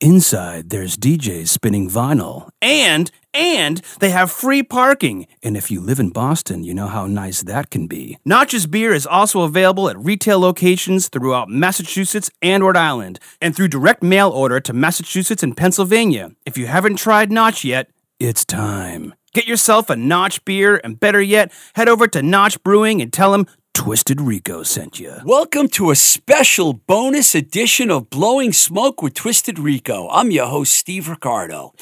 [0.00, 2.50] Inside, there's DJs spinning vinyl.
[2.60, 5.26] And, and they have free parking.
[5.42, 8.18] And if you live in Boston, you know how nice that can be.
[8.22, 13.68] Notch's beer is also available at retail locations throughout Massachusetts and Rhode Island, and through
[13.68, 16.32] direct mail order to Massachusetts and Pennsylvania.
[16.44, 17.88] If you haven't tried Notch yet,
[18.20, 19.14] it's time.
[19.32, 23.32] Get yourself a Notch beer, and better yet, head over to Notch Brewing and tell
[23.32, 25.12] them Twisted Rico sent you.
[25.26, 30.08] Welcome to a special bonus edition of Blowing Smoke with Twisted Rico.
[30.08, 31.74] I'm your host, Steve Ricardo.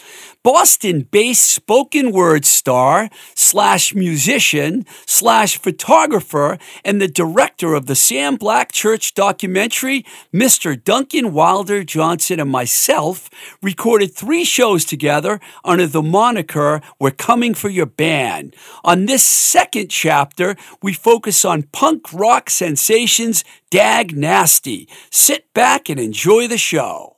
[0.42, 8.37] Boston based spoken word star slash musician slash photographer and the director of the Sam
[8.37, 10.77] Black Church documentary, Mr.
[10.83, 13.31] Duncan Wilder Johnson and myself
[13.62, 18.55] recorded three shows together under the moniker We're Coming for Your Band.
[18.83, 24.89] On this second chapter, we focus on punk rock sensations Dag Nasty.
[25.11, 27.17] Sit back and enjoy the show.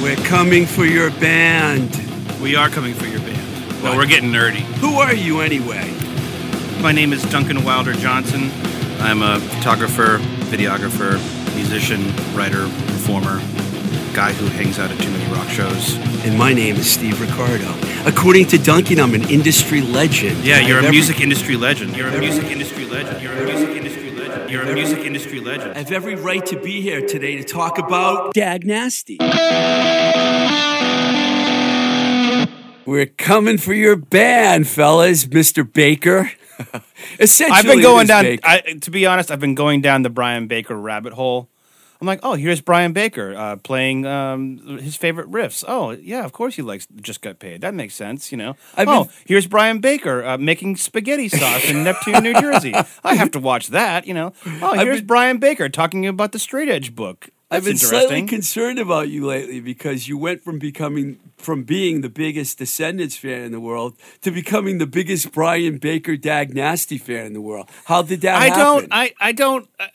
[0.00, 1.90] We're coming for your band.
[2.40, 3.82] We are coming for your band.
[3.82, 4.60] Well, we're getting nerdy.
[4.78, 5.92] Who are you anyway?
[6.80, 8.52] My name is Duncan Wilder Johnson.
[9.00, 10.18] I'm a photographer,
[10.52, 11.18] videographer,
[11.60, 12.00] musician,
[12.34, 13.36] writer, performer,
[14.14, 15.96] guy who hangs out at too many rock shows.
[16.24, 17.70] And my name is Steve Ricardo.
[18.06, 20.42] According to Duncan, I'm an industry legend.
[20.42, 21.96] Yeah, you're a every- music industry legend.
[21.96, 23.22] You're a music industry legend.
[23.22, 24.50] You're a music industry legend.
[24.50, 25.72] You're a music industry legend.
[25.74, 29.18] I have every right to be here today to talk about Dag Nasty.
[32.86, 35.70] We're coming for your band, fellas, Mr.
[35.70, 36.32] Baker.
[37.20, 38.38] Essentially, I've been going down.
[38.42, 41.49] I, to be honest, I've been going down the Brian Baker rabbit hole.
[42.00, 45.62] I'm like, oh, here's Brian Baker uh, playing um, his favorite riffs.
[45.68, 47.60] Oh, yeah, of course he likes Just Got Paid.
[47.60, 48.56] That makes sense, you know.
[48.74, 52.74] I've oh, been- here's Brian Baker uh, making spaghetti sauce in Neptune, New Jersey.
[53.04, 54.32] I have to watch that, you know.
[54.62, 57.28] Oh, here's been- Brian Baker talking about the Straight Edge book.
[57.50, 62.00] That's I've been slightly concerned about you lately because you went from becoming from being
[62.00, 66.96] the biggest Descendents fan in the world to becoming the biggest Brian Baker Dag Nasty
[66.96, 67.68] fan in the world.
[67.86, 68.60] How did that I happen?
[68.60, 68.88] don't.
[68.92, 69.68] I I don't.
[69.80, 69.86] Uh,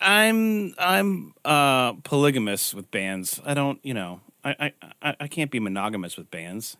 [0.00, 3.40] I'm I'm uh, polygamous with bands.
[3.44, 3.78] I don't.
[3.84, 4.20] You know.
[4.42, 4.72] I, I,
[5.02, 6.76] I- I can't be monogamous with bands.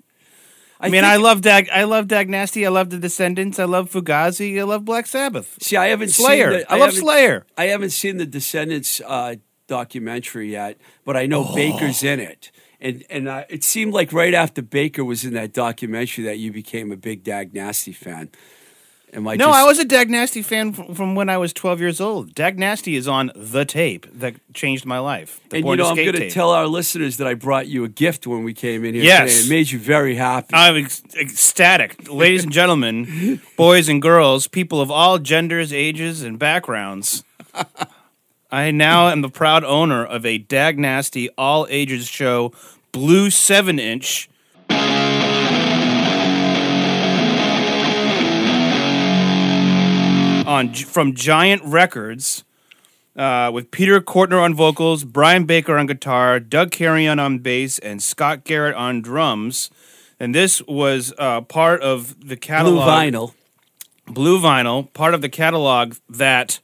[0.81, 1.69] I, mean, think- I love Dag.
[1.71, 2.65] I love Dag Nasty.
[2.65, 3.59] I love the Descendents.
[3.59, 4.59] I love Fugazi.
[4.59, 5.59] I love Black Sabbath.
[5.61, 6.51] See, I haven't Slayer.
[6.53, 6.61] seen.
[6.61, 7.45] The, I love Slayer.
[7.59, 9.35] I haven't seen the Descendents uh,
[9.67, 12.51] documentary yet, but I know Baker's in it.
[12.81, 16.51] And and uh, it seemed like right after Baker was in that documentary that you
[16.51, 18.31] became a big Dag Nasty fan.
[19.13, 21.81] Am I No, just- I was a Dag Nasty fan from, when I was 12
[21.81, 22.33] years old.
[22.35, 25.41] Dag Nasty is on the tape that changed my life.
[25.49, 27.89] The And you know, I'm going to tell our listeners that I brought you a
[27.89, 29.33] gift when we came in here Yes.
[29.43, 29.47] today.
[29.47, 30.51] It made you very happy.
[30.53, 32.09] I'm ec- ecstatic.
[32.09, 37.25] Ladies and gentlemen, boys and girls, people of all genders, ages, and backgrounds.
[38.53, 42.53] I now am the proud owner of a Dag Nasty all ages show
[42.93, 44.29] blue 7 inch.
[50.51, 52.43] On, from Giant Records,
[53.17, 58.03] uh, with Peter Cortner on vocals, Brian Baker on guitar, Doug Carrion on bass, and
[58.03, 59.71] Scott Garrett on drums.
[60.19, 62.85] And this was uh, part of the catalog.
[62.85, 63.35] Blue vinyl.
[64.07, 66.59] Blue vinyl, part of the catalog that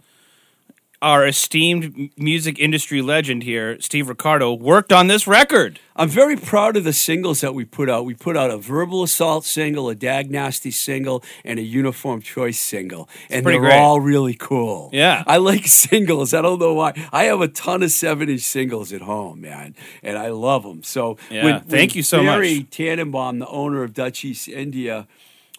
[1.06, 5.78] our esteemed music industry legend here, Steve Ricardo, worked on this record.
[5.94, 8.04] I'm very proud of the singles that we put out.
[8.04, 12.58] We put out a Verbal Assault single, a Dag Nasty single, and a Uniform Choice
[12.58, 13.08] single.
[13.30, 13.78] and they're great.
[13.78, 14.90] all really cool.
[14.92, 15.22] Yeah.
[15.28, 16.34] I like singles.
[16.34, 16.92] I don't know why.
[17.12, 20.82] I have a ton of 7 inch singles at home, man, and I love them.
[20.82, 22.70] So, Yeah, thank you so much, Barry much.
[22.70, 25.06] Tannenbaum, the owner of Dutch East India,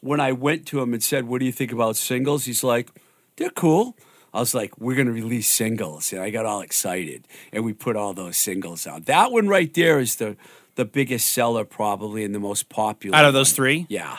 [0.02, 2.44] when I went to him and said, What do you think about singles?
[2.44, 2.90] He's like,
[3.38, 3.96] They're cool.
[4.38, 6.14] I was like, we're going to release singles.
[6.14, 7.28] And I got all excited.
[7.52, 9.08] And we put all those singles out.
[9.08, 10.38] That one right there is the,
[10.76, 13.18] the biggest seller, probably, and the most popular.
[13.18, 13.56] Out of those one.
[13.56, 13.86] three?
[13.90, 14.18] Yeah.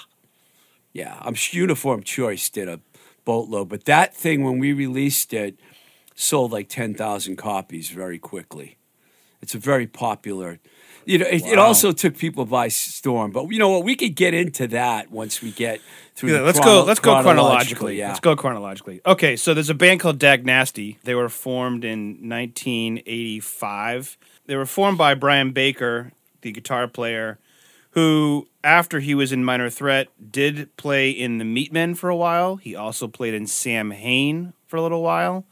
[0.93, 1.17] Yeah.
[1.21, 2.81] I'm Uniform Choice did a
[3.25, 3.69] boatload.
[3.69, 5.61] But that thing, when we released it,
[6.17, 8.77] sold like 10,000 copies very quickly.
[9.41, 10.59] It's a very popular.
[11.09, 13.31] You know, it, it also took people by storm.
[13.31, 13.83] But you know what?
[13.83, 15.81] We could get into that once we get
[16.15, 16.33] through.
[16.33, 16.87] Yeah, the let's chrono- go.
[16.87, 17.97] Let's go chronologically.
[17.97, 18.09] Yeah.
[18.09, 19.01] Let's go chronologically.
[19.07, 20.99] Okay, so there's a band called Dag Nasty.
[21.05, 24.19] They were formed in 1985.
[24.45, 26.13] They were formed by Brian Baker,
[26.43, 27.39] the guitar player,
[27.93, 32.57] who, after he was in Minor Threat, did play in the Meatmen for a while.
[32.57, 35.47] He also played in Samhain for a little while.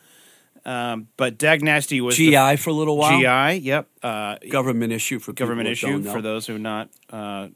[0.67, 3.19] Um, but Dag Nasty was the- GI for a little while.
[3.21, 3.61] GI.
[3.61, 3.89] Yep.
[4.03, 7.49] Uh, government issue for government issue for those who are not uh,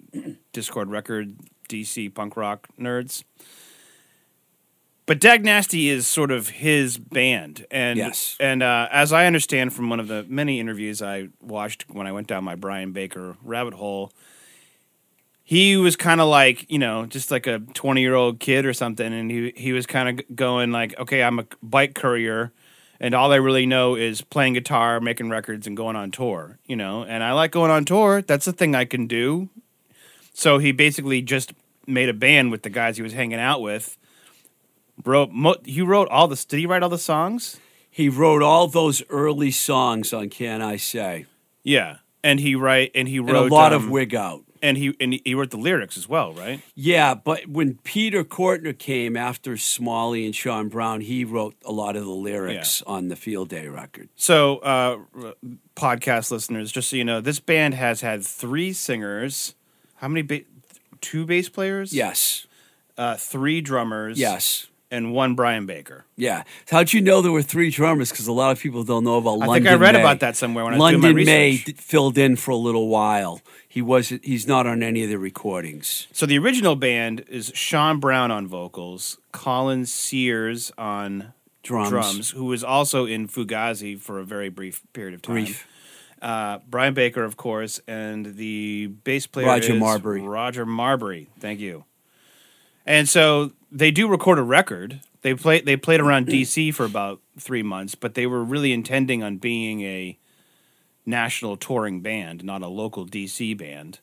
[0.54, 1.34] Dischord record
[1.68, 3.24] DC punk rock nerds.
[5.06, 8.36] But Dag Nasty is sort of his band, and Yes.
[8.38, 12.12] and uh, as I understand from one of the many interviews I watched when I
[12.12, 14.12] went down my Brian Baker rabbit hole,
[15.42, 18.72] he was kind of like you know just like a twenty year old kid or
[18.72, 22.52] something, and he he was kind of going like, okay, I'm a bike courier,
[23.00, 26.58] and all I really know is playing guitar, making records, and going on tour.
[26.66, 28.22] You know, and I like going on tour.
[28.22, 29.48] That's the thing I can do.
[30.34, 31.52] So he basically just
[31.86, 33.96] made a band with the guys he was hanging out with.
[35.04, 37.58] Wrote mo- he wrote all the did he write all the songs?
[37.90, 41.26] He wrote all those early songs on Can I Say,
[41.64, 44.44] Yeah, and he write and he and wrote a lot um, of Wig Out.
[44.62, 46.60] And he and he wrote the lyrics as well, right?
[46.74, 51.96] Yeah, but when Peter Cortner came after Smalley and Shawn Brown, he wrote a lot
[51.96, 54.08] of the lyrics on the Field Day record.
[54.16, 55.34] So, uh, r-
[55.76, 59.54] podcast listeners, just so you know, this band has had three singers.
[59.96, 60.22] How many?
[60.22, 60.44] Ba-
[61.00, 61.92] two bass players.
[61.94, 62.46] Yes,
[62.98, 64.18] Uh, three drummers.
[64.20, 66.04] yes, And one Brian Baker.
[66.16, 66.42] yeah.
[66.68, 68.10] How'd you know there were three drummers?
[68.10, 69.54] Because a lot of people don't know about I London.
[69.64, 70.00] think I read May.
[70.00, 71.64] about that somewhere when I was London doing my May research.
[71.66, 73.40] d- filled in for a little while.
[73.68, 76.08] He was he's not on any of the recordings.
[76.12, 81.90] So the original band is Shawn Brown on vocals, Colin Sears on Drums.
[81.90, 85.34] drums, who was also in Fugazi for a very brief period of time.
[85.34, 85.66] Brief.
[86.20, 90.20] Uh, Brian Baker, of course, and the bass player Roger Marbury.
[90.20, 91.30] Roger Marbury.
[91.38, 91.84] Thank you.
[92.84, 95.00] And so they do record a record.
[95.22, 95.60] They play.
[95.60, 99.82] They played around DC for about three months, but they were really intending on being
[99.82, 100.18] a
[101.04, 104.00] national touring band, not a local DC band.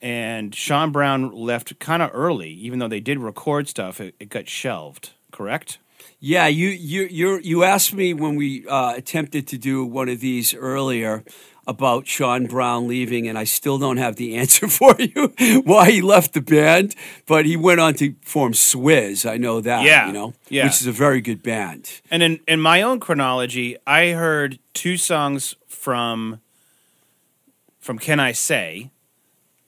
[0.00, 4.00] And Shawn Brown left kind of early, even though they did record stuff.
[4.00, 5.12] It, it got shelved.
[5.30, 5.78] Correct.
[6.18, 10.20] Yeah, you you you you asked me when we uh, attempted to do one of
[10.20, 11.24] these earlier
[11.66, 15.32] about Shawn Brown leaving, and I still don't have the answer for you
[15.64, 16.94] why he left the band.
[17.26, 19.28] But he went on to form Swiz.
[19.28, 19.84] I know that.
[19.84, 20.64] Yeah, you know, yeah.
[20.64, 22.00] which is a very good band.
[22.10, 26.40] And in, in my own chronology, I heard two songs from
[27.80, 28.90] from Can I Say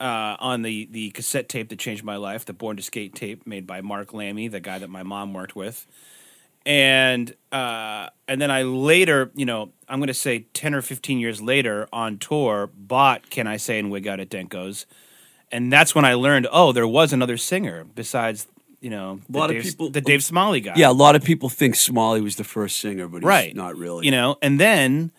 [0.00, 3.46] uh, on the, the cassette tape that changed my life, the Born to Skate tape
[3.46, 5.86] made by Mark Lammy, the guy that my mom worked with.
[6.66, 11.18] And uh, and then I later, you know, I'm going to say 10 or 15
[11.18, 14.86] years later on tour, bought Can I Say and Wig Out at Denko's.
[15.52, 18.46] And that's when I learned, oh, there was another singer besides,
[18.80, 20.72] you know, A lot the of Dave, people- the Dave Smalley guy.
[20.74, 23.76] Yeah, a lot of people think Smalley was the first singer, but he's right not
[23.76, 24.06] really.
[24.06, 25.12] you know and then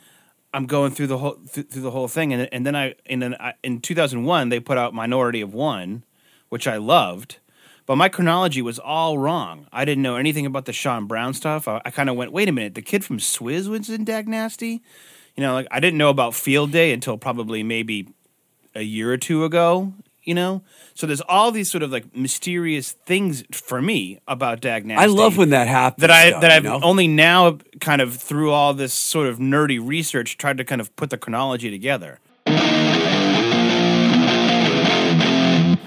[0.53, 3.21] i'm going through the whole through, through the whole thing and, and then i and
[3.21, 6.03] then I, in 2001 they put out minority of one
[6.49, 7.37] which i loved
[7.85, 11.67] but my chronology was all wrong i didn't know anything about the shawn brown stuff
[11.67, 14.27] i, I kind of went wait a minute the kid from swiz was in dag
[14.27, 14.81] nasty
[15.35, 18.07] you know like i didn't know about field day until probably maybe
[18.73, 20.61] a year or two ago you know
[20.95, 25.07] so there's all these sort of like mysterious things for me about dag nasty I
[25.07, 26.01] love when that happens.
[26.01, 26.79] that I though, that I've know?
[26.81, 30.95] only now kind of through all this sort of nerdy research tried to kind of
[30.95, 32.19] put the chronology together.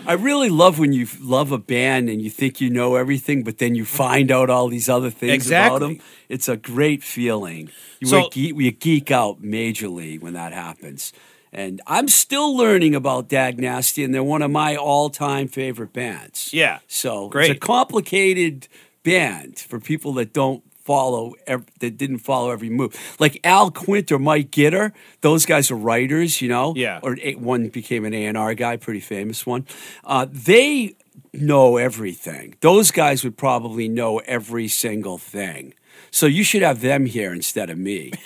[0.09, 3.59] I really love when you love a band and you think you know everything, but
[3.59, 6.01] then you find out all these other things about them.
[6.31, 7.71] It's a great feeling.
[8.01, 11.13] You, So- geek, you geek out majorly when that happens.
[11.53, 16.51] And I'm still learning about Dag Nasty, and they're one of my all-time favorite bands.
[16.53, 16.79] Yeah.
[16.87, 17.51] So Great.
[17.51, 18.69] it's a complicated
[19.03, 22.97] band for people that don't follow ev- that didn't follow every move.
[23.21, 26.73] Like Al Quint or Mike Gitter, those guys are writers, you know.
[26.75, 27.01] Yeah.
[27.03, 29.67] Or one became an A and R guy, pretty famous one.
[30.03, 30.97] Uh, they
[31.35, 32.55] know everything.
[32.61, 35.75] Those guys would probably know every single thing.
[36.11, 38.13] So you should have them here instead of me.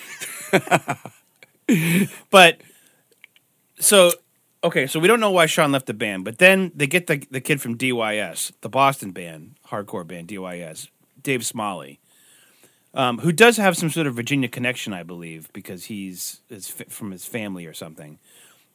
[2.30, 2.60] But
[3.78, 4.12] so
[4.62, 7.24] okay, so we don't know why Shawn left the band, but then they get the
[7.30, 10.88] the kid from DYS, the Boston band, hardcore band DYS,
[11.22, 11.98] Dave Smalley.
[12.94, 17.10] Um, who does have some sort of Virginia connection, I believe, because he's is from
[17.10, 18.18] his family or something.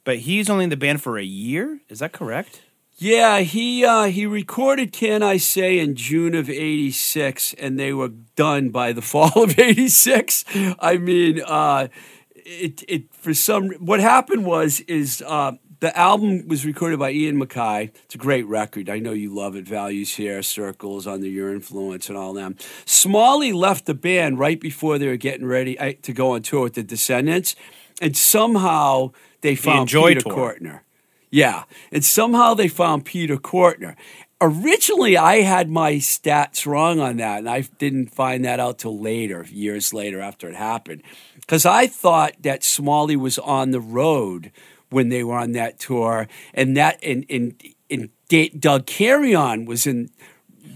[0.03, 1.81] But he's only in the band for a year.
[1.89, 2.61] Is that correct?
[2.99, 8.11] Yeah, he uh, he recorded "Can I Say" in June of '86, and they were
[8.35, 10.45] done by the fall of '86.
[10.79, 11.89] I mean, uh,
[12.33, 17.39] it it for some what happened was is uh, the album was recorded by Ian
[17.39, 17.91] MacKaye.
[18.05, 18.89] It's a great record.
[18.89, 19.67] I know you love it.
[19.67, 22.55] Values here, circles under your influence, and all them.
[22.85, 26.63] Smalley left the band right before they were getting ready uh, to go on tour
[26.63, 27.55] with the Descendents,
[28.01, 30.33] and somehow they found Enjoy Peter tour.
[30.33, 30.83] Cortner.
[31.29, 33.95] Yeah, and somehow they found Peter Cortner.
[34.39, 38.99] Originally, I had my stats wrong on that, and I didn't find that out till
[38.99, 41.01] later, years later after it happened,
[41.35, 44.51] because I thought that Smalley was on the road
[44.89, 48.09] when they were on that tour, and that and and, and
[48.59, 50.09] Doug Carrion was in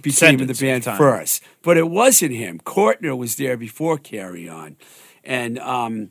[0.01, 2.59] became in the band the first, but it wasn't him.
[2.59, 4.75] Cortner was there before Carrion,
[5.23, 6.09] and um,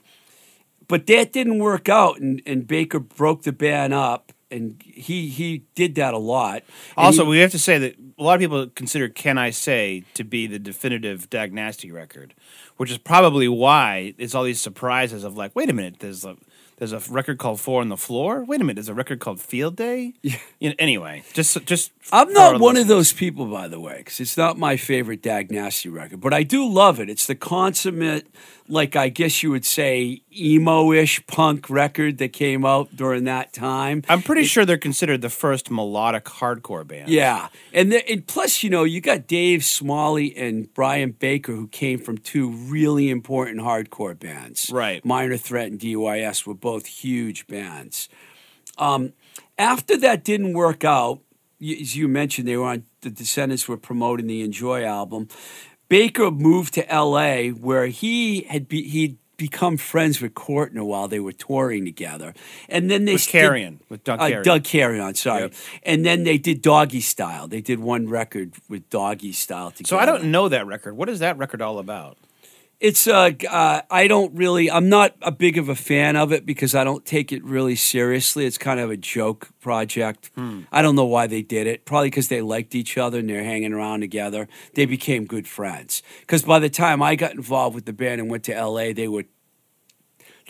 [0.89, 5.65] but that didn't work out, and, and Baker broke the band up, and he he
[5.75, 6.63] did that a lot.
[6.97, 9.51] And Also, he- we have to say that a lot of people consider "Can I
[9.51, 12.35] Say" to be the definitive Dag Nasty record,
[12.77, 16.37] which is probably why it's all these surprises of like, wait a minute, there's a
[16.81, 18.43] there's a record called Four on the Floor.
[18.43, 20.15] Wait a minute, there's a record called Field Day.
[20.23, 20.73] Yeah.
[20.79, 24.59] anyway, just just I'm not one of those people, by the way, because it's not
[24.59, 27.11] my favorite Dag Nasty record, but I do love it.
[27.11, 28.27] It's the consummate,
[28.67, 34.03] like I guess you would say, emo-ish punk record that came out during that time.
[34.09, 37.11] I'm pretty sure they're considered the first melodic hardcore band.
[37.11, 41.69] Yeah, and, the, and plus, you know, you got Dave Smalley and Brian Baker, who
[41.69, 44.71] came from two really important hardcore bands.
[44.73, 45.05] Right.
[45.05, 48.09] Minor Threat and DYS were both huge bands.
[48.79, 49.13] Um,
[49.59, 51.21] after that didn't work out,
[51.61, 55.29] as you mentioned, they were on the Descendents were promoting the Enjoy album.
[55.89, 61.19] Baker moved to L.A., where he had be, he'd become friends with Cortner while they
[61.19, 62.35] were touring together,
[62.69, 64.45] and then they with did- Carrion, with Doug uh, Carrion.
[64.45, 65.43] Doug Carrion, sorry.
[65.43, 65.55] Yep.
[65.83, 67.49] And then they did Doggy Style.
[67.49, 69.89] They did one record with Doggy Style together.
[69.89, 70.97] So I don't know that record.
[70.97, 72.19] What is that record all about?
[72.81, 74.71] It's uh, uh, I don't really.
[74.71, 77.77] I'm not a big of a fan of it because I don't take it really
[77.77, 78.47] seriously.
[78.47, 80.31] It's kind of a joke project.
[80.73, 81.85] I don't know why they did it.
[81.85, 84.49] Probably because they liked each other and they're hanging around together.
[84.75, 86.03] They became good friends.
[86.21, 89.09] Because by the time I got involved with the band and went to L.A., they
[89.09, 89.25] were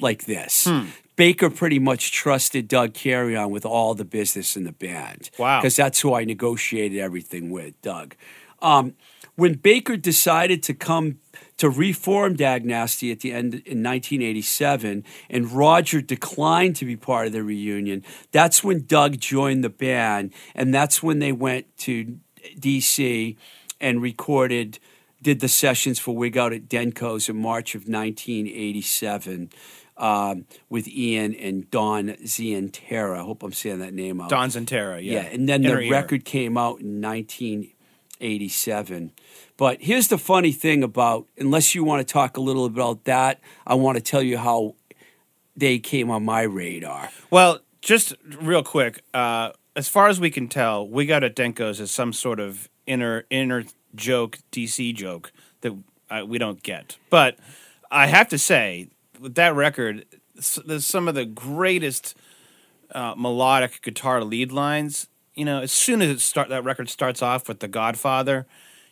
[0.01, 0.69] like this.
[1.17, 5.31] Baker pretty much trusted Doug Carrion with all the business in the band.
[5.37, 5.61] Wow.
[5.61, 8.15] Because that's who I negotiated everything with, Doug.
[8.63, 8.95] Um,
[9.41, 11.19] when Baker decided to come
[11.57, 17.27] to reform Dag Nasty at the end in 1987, and Roger declined to be part
[17.27, 22.19] of the reunion, that's when Doug joined the band, and that's when they went to
[22.59, 23.37] DC
[23.81, 24.79] and recorded,
[25.23, 29.51] did the sessions for Wig Out at Denko's in March of 1987
[29.97, 33.19] um, with Ian and Don Zientara.
[33.19, 34.29] I hope I'm saying that name out.
[34.29, 35.03] Don Zantera.
[35.03, 35.93] Yeah, Yeah, and then Inner the Ear.
[35.93, 37.01] record came out in
[38.21, 39.12] 1987.
[39.57, 43.41] But here's the funny thing about, unless you want to talk a little about that,
[43.67, 44.75] I want to tell you how
[45.57, 47.11] they came on my radar.
[47.31, 51.81] Well, just real quick, uh, as far as we can tell, Wig Out at Denko's
[51.81, 55.77] is some sort of inner inner joke, DC joke that
[56.11, 56.97] uh, we don't get.
[57.09, 57.39] But
[57.91, 60.07] I have to say, with that record,
[60.65, 62.17] there's some of the greatest
[62.93, 65.09] uh, melodic guitar lead lines.
[65.41, 68.47] You know, as soon as it start that record starts off with the Godfather,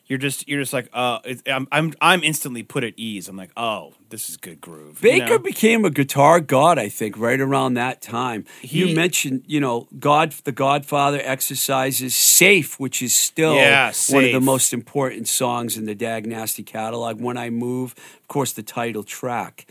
[0.07, 3.29] you're just you're just like, oh, it, I'm I'm I'm instantly put at ease.
[3.29, 5.05] I'm like, oh, this is good groove.
[5.05, 5.39] you Baker know?
[5.41, 8.47] became a guitar god, I think, right around that time.
[8.63, 14.25] He- you mentioned, you know, God, the Godfather exercises, "Safe," which is still Yeah, one
[14.25, 17.21] of the most important songs in the Dag Nasty catalog.
[17.21, 19.67] "When I Move," of course, the title track.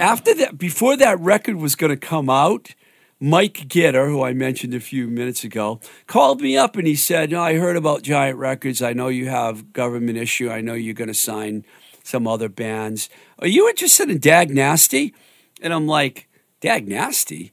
[0.00, 2.74] After that, before that record was going to come out,
[3.20, 7.30] Mike Gitter, who I mentioned a few minutes ago, called me up and he said,
[7.30, 8.80] "No, I heard about Giant Records.
[8.80, 10.50] I know you have government issue.
[10.50, 11.64] I know you're going to sign
[12.04, 13.10] some other bands.
[13.40, 15.14] Are you interested in Dag Nasty?"
[15.60, 16.28] And I'm like,
[16.60, 17.52] "Dag Nasty?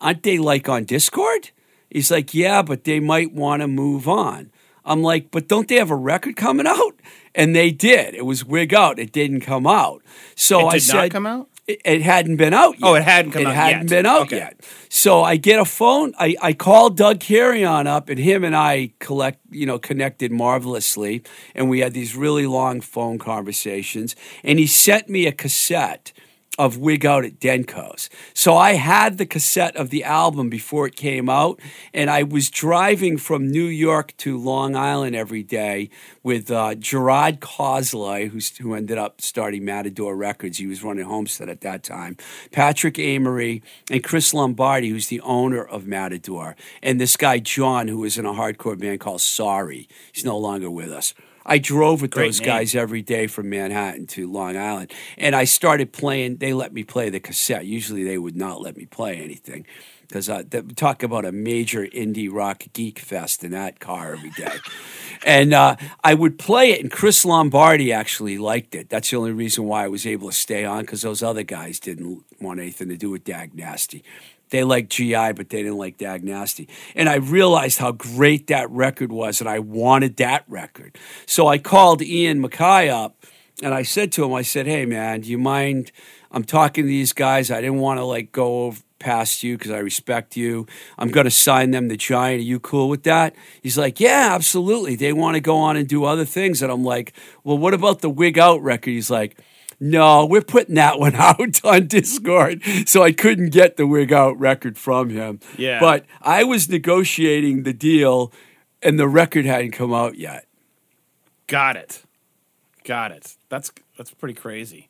[0.00, 1.50] Aren't they like on Dischord?"
[1.90, 4.50] He's like, "Yeah, but they might want to move on."
[4.84, 7.00] I'm like, "But don't they have a record coming out?"
[7.34, 8.14] And they did.
[8.14, 8.98] It was Wig Out.
[8.98, 10.02] It didn't come out.
[10.34, 11.48] So I said, come out?
[11.66, 12.86] It, it hadn't been out yet.
[12.88, 13.48] Oh, it hadn't come yet.
[13.48, 13.88] it out hadn't yet.
[13.90, 14.36] been out Okay.
[14.38, 14.60] yet.
[14.88, 16.14] So I get a phone.
[16.18, 21.22] I, I called Doug Carrion up, and him and I collect, you know, connected marvelously,
[21.54, 24.14] and we had these really long phone conversations.
[24.44, 26.12] And he sent me a cassette
[26.58, 28.08] of Wig Out at Denko's.
[28.34, 31.60] So I had the cassette of the album before it came out,
[31.92, 35.90] and I was driving from New York to Long Island every day
[36.22, 40.58] with uh, Gerard Cosloy, who's, who ended up starting Matador Records.
[40.58, 42.16] He was running Homestead at that time.
[42.52, 47.98] Patrick Amory and Chris Lombardi, who's the owner of Matador, and this guy John, who
[47.98, 49.88] was in a hardcore band called Sorry.
[50.12, 51.14] He's no longer with us.
[51.46, 52.46] I drove with Great those name.
[52.46, 56.38] guys every day from Manhattan to Long Island, and I started playing.
[56.38, 57.64] They let me play the cassette.
[57.64, 59.64] Usually, they would not let me play anything
[60.08, 60.42] because uh,
[60.74, 64.56] talk about a major indie rock geek fest in that car every day.
[65.26, 68.88] and uh, I would play it, and Chris Lombardi actually liked it.
[68.88, 71.80] That's the only reason why I was able to stay on because those other guys
[71.80, 74.02] didn't want anything to do with Dag Nasty.
[74.50, 76.68] They liked GI, but they didn't like Dag Nasty.
[76.94, 80.96] And I realized how great that record was, and I wanted that record.
[81.26, 83.24] So I called Ian MacKaye up,
[83.62, 85.90] and I said to him, I said, hey, man, do you mind?
[86.30, 87.50] I'm talking to these guys.
[87.50, 90.66] I didn't want to like go past you because I respect you.
[90.98, 92.40] I'm going to sign them the Giant.
[92.40, 93.34] Are you cool with that?
[93.62, 94.96] He's like, yeah, absolutely.
[94.96, 96.62] They want to go on and do other things.
[96.62, 97.12] And I'm like,
[97.44, 98.90] well, what about the Wig Out record?
[98.90, 99.38] He's like,
[99.78, 102.88] no, we're putting that one out on Dischord.
[102.88, 105.40] So I couldn't get the Wig Out record from him.
[105.56, 105.80] Yeah.
[105.80, 108.32] But I was negotiating the deal
[108.82, 110.46] and the record hadn't come out yet.
[111.46, 112.02] Got it.
[112.84, 113.36] Got it.
[113.48, 114.88] That's that's pretty crazy.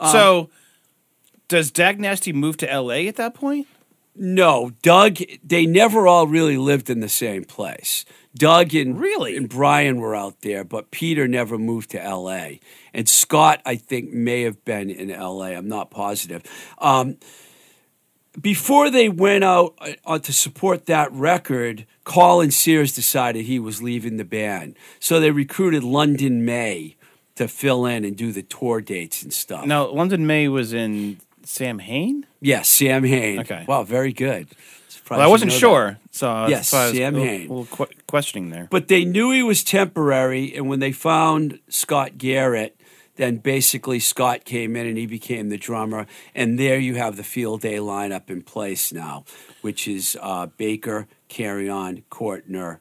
[0.00, 0.50] Um, so,
[1.48, 3.08] does Dag Nasty move to L.A.
[3.08, 3.66] at that point?
[4.14, 8.04] No, Doug, they never all really lived in the same place.
[8.34, 9.36] Doug and Really?
[9.36, 12.60] and Brian were out there, but Peter never moved to L.A.
[12.94, 15.54] And Scott, I think, may have been in L.A.
[15.54, 16.42] I'm not positive.
[16.78, 17.18] Um,
[18.40, 23.82] before they went out uh, uh, to support that record, Colin Sears decided he was
[23.82, 26.96] leaving the band, so they recruited London May
[27.34, 29.66] to fill in and do the tour dates and stuff.
[29.66, 32.26] Now, London May was in Samhain.
[32.40, 33.40] Yes, Samhain.
[33.40, 33.64] Okay.
[33.68, 34.48] Wow, very good.
[35.18, 35.60] Well, I wasn't know that.
[35.60, 38.68] sure, so Yes, why I was Sam a little, little que- questioning there.
[38.70, 42.76] But they knew he was temporary, and when they found Scott Garrett,
[43.16, 46.06] then basically Scott came in and he became the drummer.
[46.34, 49.24] And there you have the field day lineup in place now,
[49.60, 52.80] which is uh, Baker, Carry On, Cortner,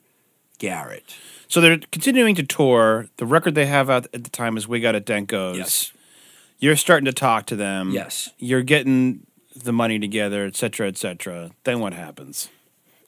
[0.58, 1.16] Garrett.
[1.48, 3.08] So they're continuing to tour.
[3.18, 5.92] The record they have out at the time is "Wig Out at Denkos." Yes.
[6.60, 7.90] You're starting to talk to them.
[7.92, 8.30] Yes.
[8.38, 9.26] You're getting
[9.62, 11.52] the money together, et cetera, et cetera.
[11.64, 12.50] Then what happens?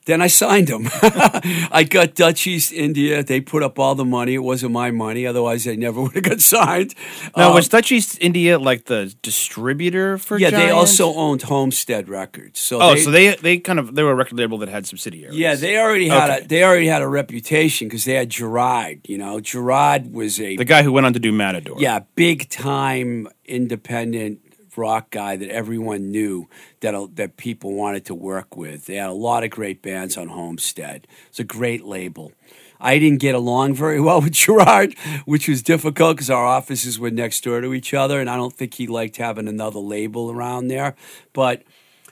[0.05, 0.89] Then I signed them.
[1.71, 3.23] I got Dutch East India.
[3.23, 4.33] They put up all the money.
[4.33, 5.25] It wasn't my money.
[5.25, 6.93] Otherwise, I never would have got signed.
[7.37, 10.37] Now, Um, was Dutch East India like the distributor for?
[10.37, 12.59] yeah, they also owned Homestead Records.
[12.59, 14.85] So Oh, they, so they they kind of they were a record label that had
[14.85, 15.37] subsidiaries.
[15.37, 16.43] Yeah, they already had Okay.
[16.43, 19.07] a they already had a reputation because they had Gerard.
[19.07, 21.77] You know, Gerard was a the guy who went on to do Matador.
[21.79, 24.39] yeah big time independent
[24.77, 26.47] rock guy that everyone knew
[26.81, 28.85] that that people wanted to work with.
[28.85, 31.07] They had a lot of great bands on Homestead.
[31.29, 32.31] It's a great label.
[32.79, 37.11] I didn't get along very well with Gerard, which was difficult because our offices were
[37.11, 40.67] next door to each other, and I don't think he liked having another label around
[40.67, 40.95] there.
[41.31, 41.63] But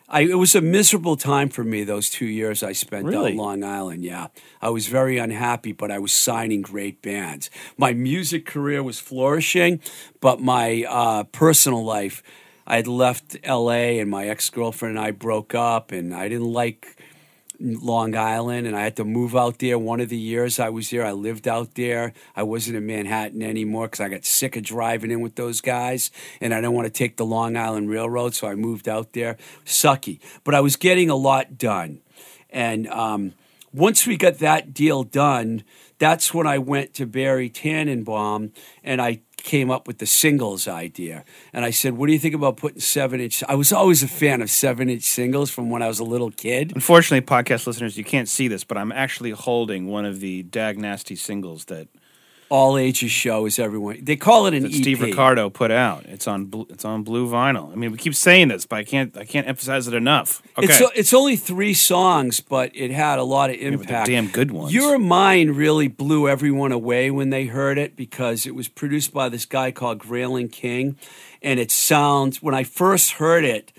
[0.08, 3.32] I, it was a miserable time for me those two years I spent Really?
[3.32, 4.04] on Long Island.
[4.04, 4.28] Yeah,
[4.62, 7.50] I was very unhappy, but I was signing great bands.
[7.78, 9.80] My music career was flourishing,
[10.19, 12.21] but my uh, personal life,
[12.72, 14.00] I had left L.A.
[14.00, 16.96] and my ex girlfriend and I broke up, and I didn't like
[17.60, 19.78] Long Island, and I had to move out there.
[19.78, 22.14] One of the years I was there, I lived out there.
[22.34, 26.12] I wasn't in Manhattan anymore because I got sick of driving in with those guys,
[26.40, 29.36] and I didn't want to take the Long Island Railroad, so I moved out there.
[29.66, 32.00] Sucky, but I was getting a lot done,
[32.50, 33.34] and um,
[33.74, 35.66] once we got that deal done,
[36.00, 41.23] that's when I went to Barry Tannenbaum, and I came up with the singles idea.
[41.54, 44.08] And I said, "What do you think about putting seven inch?" I was always a
[44.08, 46.71] fan of seven inch singles from when I was a little kid.
[46.75, 50.77] Unfortunately, podcast listeners, you can't see this, but I'm actually holding one of the Dag
[50.77, 51.88] Nasty singles that,
[52.52, 54.00] all ages show is everyone.
[54.04, 54.82] They call it an that EP.
[54.82, 56.06] Steve Ricardo put out.
[56.06, 57.72] It's on bl- it's on blue vinyl.
[57.72, 60.42] I mean, we keep saying this, but I can't I can't emphasize it enough.
[60.58, 64.08] Okay, It's it's only three songs, but it had a lot of impact.
[64.08, 64.74] damn good ones.
[64.74, 69.30] Your Mind really blew everyone away when they heard it because it was produced by
[69.30, 70.98] this guy called Grayling King,
[71.42, 72.44] and it sounds.
[72.44, 73.72] When I first heard it,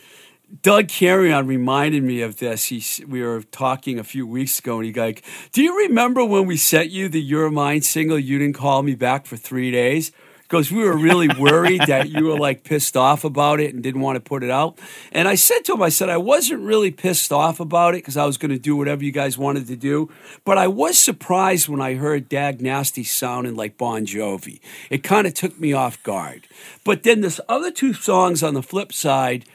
[0.60, 2.66] Doug Carrion reminded me of this.
[2.66, 6.46] He, we were talking a few weeks ago, and he like, "Do you remember when
[6.46, 8.18] we sent you the Your Mind single?
[8.18, 10.12] You didn't call me back for three days."
[10.42, 14.02] Because we were really worried that you were like pissed off about it and didn't
[14.02, 14.78] want to put it out.
[15.10, 18.18] And I said to him, I said, I wasn't really pissed off about it because
[18.18, 20.10] I was going to do whatever you guys wanted to do.
[20.44, 24.60] But I was surprised when I heard Dag Nasty sounding like Bon Jovi.
[24.90, 26.46] It kind of took me off guard.
[26.84, 29.46] But then this other two songs on the flip side,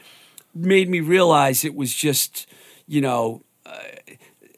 [0.58, 2.46] made me realize it was just,
[2.86, 3.78] you know, uh,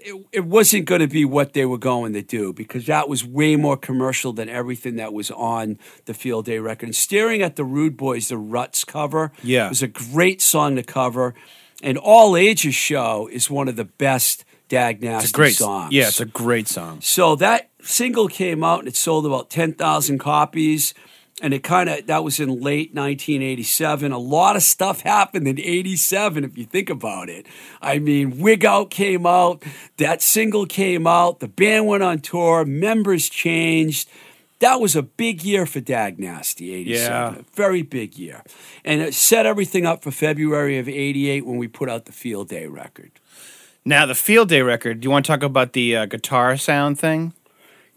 [0.02, 3.24] it, it wasn't going to be what they were going to do because that was
[3.24, 6.86] way more commercial than everything that was on the Field Day record.
[6.86, 9.68] And staring at the Rude Boys, the Ruts cover, Yeah.
[9.68, 11.34] was a great song to cover.
[11.82, 15.92] And All Ages Show is one of the best Dag Nasty It's a great songs.
[15.92, 17.00] Yeah, it's a great song.
[17.00, 20.94] So that single came out and it sold about 10,000 copies.
[21.42, 24.12] And it kind of, that was in late 1987.
[24.12, 27.46] A lot of stuff happened in 87, if you think about it.
[27.80, 29.62] I mean, Wig Out came out,
[29.96, 34.08] that single came out, the band went on tour, members changed.
[34.58, 37.34] That was a big year for Dag Nasty, 87.
[37.34, 37.42] Yeah.
[37.54, 38.42] Very big year.
[38.84, 42.48] And it set everything up for February of 88 when we put out the Field
[42.50, 43.12] Day record.
[43.84, 45.00] Now the Field Day record.
[45.00, 47.32] Do you want to talk about the uh, guitar sound thing?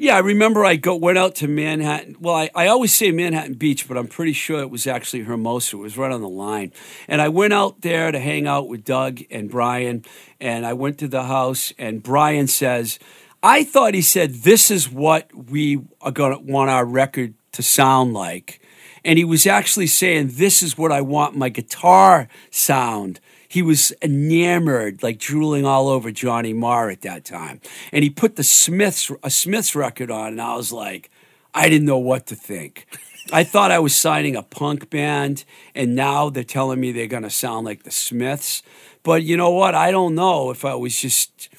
[0.04, 2.18] Yeah, I remember I go, went out to Manhattan.
[2.20, 5.78] Well, I, I always say Manhattan Beach, but I'm pretty sure it was actually Hermosa.
[5.78, 6.74] It was right on the line.
[7.08, 10.04] And I went out there to hang out with Doug and Brian.
[10.42, 13.00] And I went to the house, and Brian says,
[13.42, 17.64] I thought he said, This is what we are going to want our record to
[17.64, 18.60] sound like.
[19.06, 23.22] And he was actually saying, This is what I want my guitar sound
[23.54, 27.62] he was enamored, like drooling all over Johnny Marr at that time.
[27.92, 31.12] And he put the Smiths a Smiths record on, and I was like,
[31.54, 32.88] I didn't know what to think.
[33.32, 37.22] I thought I was signing a punk band, and now they're telling me they're going
[37.22, 38.64] to sound like the Smiths.
[39.04, 39.76] But you know what?
[39.76, 41.50] I don't know if I was just.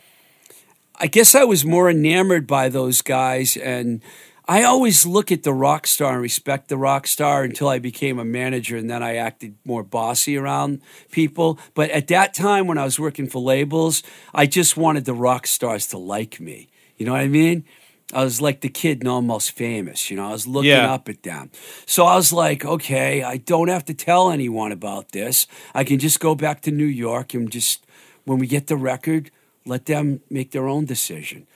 [0.96, 4.02] I guess I was more enamored by those guys, and
[4.46, 8.18] I always look at the rock star and respect the rock star until I became
[8.18, 11.59] a manager and then I acted more bossy around people.
[11.72, 14.02] But at that time when I was working for labels,
[14.35, 16.68] I just wanted the rock stars to like me.
[16.98, 17.64] You know what I mean?
[18.12, 20.92] I was like the kid in Almost Famous, you know, I was looking Yeah.
[20.92, 21.50] up at them.
[21.87, 25.46] So I was like, okay, I don't have to tell anyone about this.
[25.74, 27.87] I can just go back to New York and just,
[28.24, 29.30] when we get the record,
[29.64, 31.46] let them make their own decision.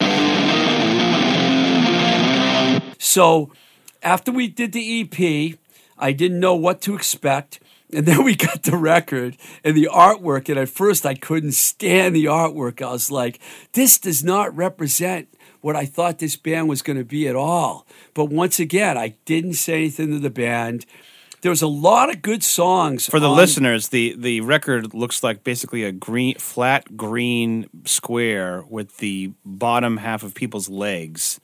[2.98, 3.50] So
[4.02, 5.58] after we did the EP,
[5.98, 7.60] I didn't know what to expect.
[7.92, 10.48] And then we got the record and the artwork.
[10.48, 12.82] And at first, I couldn't stand the artwork.
[12.82, 13.40] I was like,
[13.72, 15.28] this does not represent
[15.60, 17.86] what I thought this band was going to be at all.
[18.14, 20.86] But once again, I didn't say anything to the band.
[21.40, 23.06] There was a lot of good songs.
[23.06, 28.64] For the on- listeners, the the record looks like basically a green, flat green square
[28.68, 31.40] with the bottom half of people's legs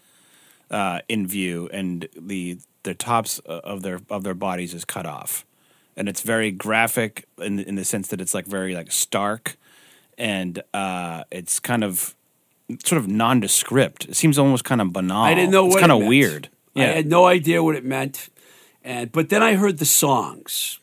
[0.71, 5.45] uh, in view, and the the tops of their of their bodies is cut off,
[5.97, 9.57] and it's very graphic in in the sense that it's like very like stark,
[10.19, 12.15] and uh, it's kind of
[12.85, 14.07] sort of nondescript.
[14.07, 15.25] It seems almost kind of banal.
[15.25, 16.09] I didn't know it's what kind of meant.
[16.09, 16.49] weird.
[16.77, 18.29] I had no idea what it meant.
[18.83, 20.81] And but then I heard the songs.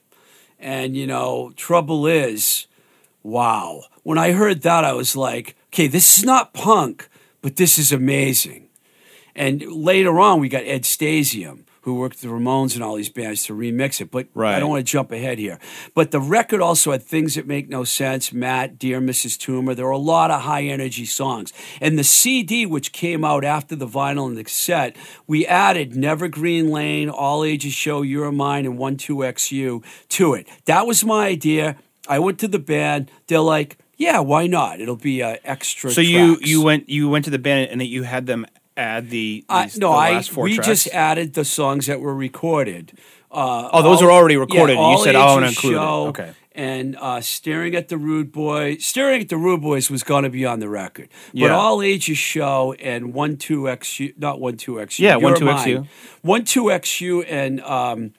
[0.60, 2.68] And you know, trouble is,
[3.24, 3.84] wow.
[4.04, 7.10] When I heard that I was like, okay, this is not punk,
[7.42, 8.68] but this is amazing.
[9.36, 13.10] And later on we got Ed Stasium who worked with the Ramones and all these
[13.10, 14.12] bands to remix it.
[14.12, 15.58] But I don't want to jump ahead here.
[15.96, 18.32] But the record also had things that make no sense.
[18.32, 19.38] Matt, Dear Mrs.
[19.38, 19.76] Touma.
[19.76, 21.52] There were a lot of high energy songs.
[21.80, 26.28] And the CD, which came out after the vinyl and the cassette, we added Never
[26.28, 30.48] Green Lane, All Ages Show, You're Mine, and 12XU to it.
[30.66, 31.78] That was my idea.
[32.08, 33.10] I went to the band.
[33.28, 34.80] They're like, yeah, why not?
[34.80, 35.92] It'll be uh, extra.
[35.92, 38.48] So you tracks." you went you went to the band and that you had them
[38.82, 40.68] add the, I, these- no, the I last four we tracks?
[40.68, 42.94] just added the songs that were recorded.
[43.32, 45.76] Uh, Oh, those All- are already recorded, and you said, "Oh, I wanna Ages include
[45.76, 46.32] it." Okay.
[46.54, 50.30] And uh, staring at the Rude Boy, staring at the Rude Boys was going to
[50.30, 51.56] be on the record, but Yeah.
[51.56, 55.88] All Ages Show and One Two XU, not One Two XU, Yeah, one two 12XU.
[56.24, 58.12] One Two XU and um,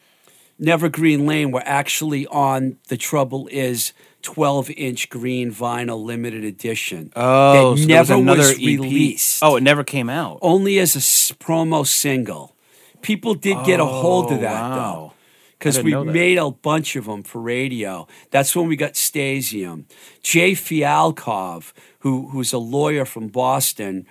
[0.59, 3.93] Never Green Lane were actually on The Trouble Is
[4.23, 7.13] 12 inch green vinyl limited edition.
[7.17, 8.59] Oh, that so was never another was EP.
[8.59, 10.39] released Oh, it never came out.
[10.43, 12.55] only as a s- promo single.
[13.03, 14.75] People did get a hold of Oh, that wow.
[14.77, 15.13] though,
[15.59, 18.07] because we made a bunch of them for radio.
[18.31, 19.85] That's when we got Stasium.
[20.23, 24.07] Jay Fialkov, who who's a lawyer from Boston,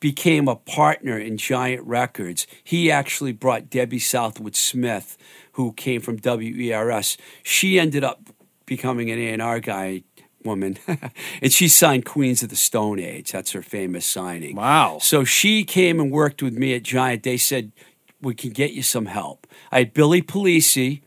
[0.00, 2.46] became a partner in Giant Records.
[2.62, 5.16] He actually brought Debbie Southwood Smith,
[5.52, 7.16] who came from WERS.
[7.42, 8.30] She ended up
[8.76, 10.02] becoming an A&R guy
[10.44, 10.76] woman
[11.42, 13.32] and she signed Queens of the Stone Age.
[13.32, 14.56] That's her famous signing.
[14.56, 14.98] Wow.
[15.00, 17.22] So she came and worked with me at Giant.
[17.22, 17.72] They said,
[18.20, 19.46] we can get you some help.
[19.70, 21.02] I had Billy Polisi,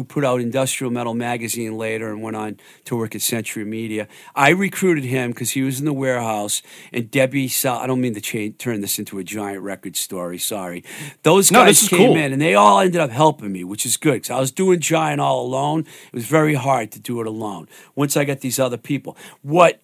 [0.00, 4.08] who put out Industrial Metal magazine later and went on to work at Century Media.
[4.34, 7.82] I recruited him because he was in the warehouse, and Debbie saw.
[7.82, 10.38] I don't mean to turn this into a giant record story.
[10.38, 10.82] Sorry,
[11.22, 12.16] those No, guys came cool.
[12.16, 14.80] in and they all ended up helping me, which is good because I was doing
[14.80, 15.80] Giant all alone.
[15.80, 17.68] It was very hard to do it alone.
[17.94, 19.82] Once I got these other people, what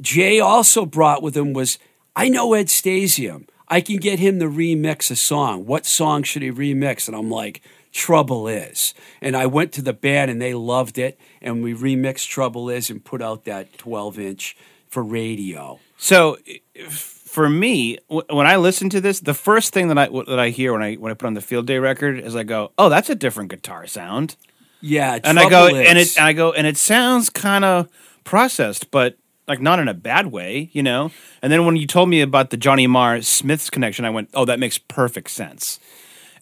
[0.00, 1.78] Jay also brought with him was
[2.16, 3.46] I know Ed Stasium.
[3.68, 5.64] I can get him to remix a song.
[5.64, 7.06] What song should he remix?
[7.06, 7.62] And I'm like,
[7.94, 8.92] Trouble Is.
[9.22, 11.18] And I went to the band and they loved it.
[11.40, 14.56] And we remixed Trouble Is and put out that 12 inch
[14.88, 15.78] for radio.
[15.96, 16.36] So
[16.86, 20.72] for me, when I listen to this, the first thing that I that I hear
[20.72, 23.08] when I when I put on the Field Day record is I go, "Oh, that's
[23.08, 24.36] a different guitar sound,"
[24.80, 27.88] Yeah, and I go trouble and it and I go and it sounds kind of
[28.24, 29.16] processed, but
[29.48, 31.10] like not in a bad way, you know.
[31.42, 34.44] And then when you told me about the Johnny Marr Smiths connection, I went, "Oh,
[34.44, 35.80] that makes perfect sense."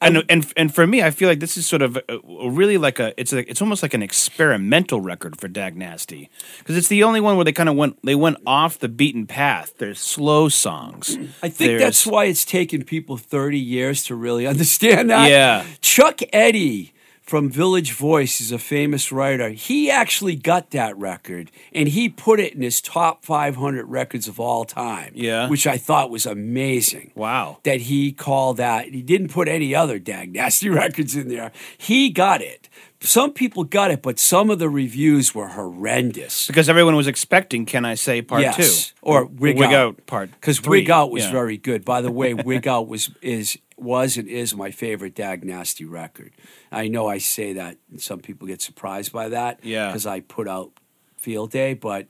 [0.03, 2.79] And, and and for me, I feel like this is sort of a, a really
[2.79, 6.89] like a it's a it's almost like an experimental record for Dag Nasty because it's
[6.89, 9.75] the only one where they kind of went they went off the beaten path.
[9.79, 11.17] There's slow songs.
[11.43, 15.31] I think that's why it's taken people 30 years to really understand that.
[15.31, 15.65] Yeah.
[15.81, 16.93] Chuck Eddy
[17.33, 19.49] from Village Voice is a famous writer.
[19.49, 24.39] He actually got that record and he put it in his top 500 records of
[24.39, 25.13] all time.
[25.15, 25.49] Yeah.
[25.49, 27.11] Which I thought was amazing.
[27.15, 27.57] wow.
[27.63, 28.89] That he called that.
[28.89, 31.53] He didn't put any other Dag Nasty records in there.
[31.79, 32.69] He got it.
[33.01, 36.47] Some people got it, but some of the reviews were horrendous.
[36.47, 38.91] because everyone was expecting "Can I Say" Part yes.
[38.91, 39.75] Two or Wig, Wig Out.
[39.75, 41.33] Out Part because Wig Out was yeah.
[41.33, 41.85] very good.
[41.85, 46.33] By the way, Wig Out was is was and is my favorite Dag Nasty record.
[46.71, 49.61] I know I say that, and some people get surprised by that.
[49.65, 49.89] Yeah.
[49.89, 50.73] because I put out
[51.17, 52.07] Field Day, but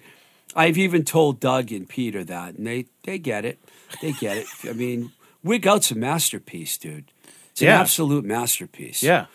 [0.55, 3.59] I've even told Doug and Peter that, and they they get it.
[4.01, 4.47] They get it.
[4.69, 7.11] I mean, Wig Out's a masterpiece, dude.
[7.51, 7.81] It's an Yeah.
[7.81, 9.03] absolute masterpiece.
[9.03, 9.27] Yeah,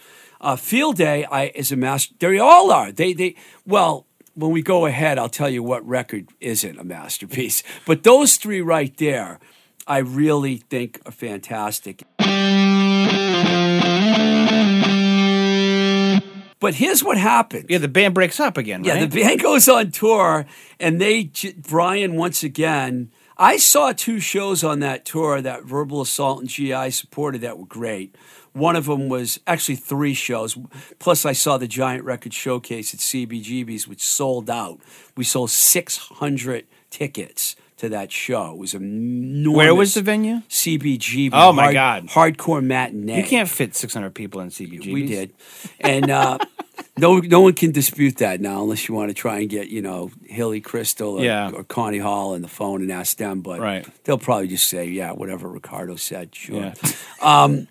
[0.41, 2.13] Uh, Field Day I, is a master.
[2.19, 2.91] They all are.
[2.91, 4.06] They they well.
[4.36, 7.63] When we go ahead, I'll tell you what record isn't a masterpiece.
[7.88, 9.39] But those three right there,
[9.88, 12.04] I really think are fantastic.
[16.60, 17.67] But here's what happened.
[17.69, 17.78] yeah.
[17.78, 18.84] The band breaks up again.
[18.84, 19.10] Yeah, right?
[19.10, 20.45] the band goes on tour,
[20.80, 23.12] and they j- Brian once again.
[23.38, 27.67] I saw two shows on that tour that Verbal Assault and GI supported that were
[27.67, 28.15] great.
[28.54, 30.58] One of them was actually three shows.
[30.97, 34.80] Plus, I saw the Giant Record Showcase at CBGB's, which sold out.
[35.15, 38.51] We sold six hundred tickets to that show.
[38.51, 39.55] It was enormous.
[39.57, 40.41] Where was the venue?
[40.49, 41.29] CBGB.
[41.33, 42.07] Oh, my God.
[42.07, 43.17] Hardcore matinee.
[43.17, 44.91] You can't fit 600 people in CBG.
[44.93, 45.33] We did,
[45.79, 46.39] and uh,
[46.97, 49.81] no, no one can dispute that now, unless you want to try and get you
[49.81, 51.51] know Hilly Kristal or, Yeah.
[51.51, 53.41] or Connie Hall on the phone and ask them.
[53.41, 53.87] But Right.
[54.03, 56.73] they'll probably just say, yeah, whatever Ricardo said, sure.
[57.21, 57.57] Yeah.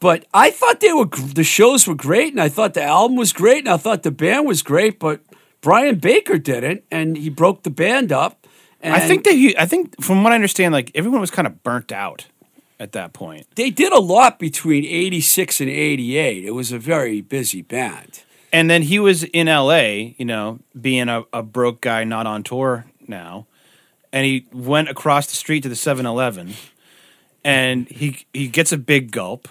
[0.00, 3.32] But I thought they were the shows were great, and I thought the album was
[3.32, 4.98] great, and I thought the band was great.
[4.98, 5.20] But
[5.62, 8.46] Brian Baker didn't, and he broke the band up.
[8.84, 11.46] And I think that he, I think from what I understand, like everyone was kind
[11.46, 12.26] of burnt out
[12.78, 13.46] at that point.
[13.54, 16.44] they did a lot between '86 and '88.
[16.44, 18.22] It was a very busy band.
[18.52, 22.44] And then he was in LA, you know, being a, a broke guy not on
[22.44, 23.46] tour now.
[24.12, 26.54] And he went across the street to the 7-Eleven
[27.44, 29.48] and he he gets a big gulp.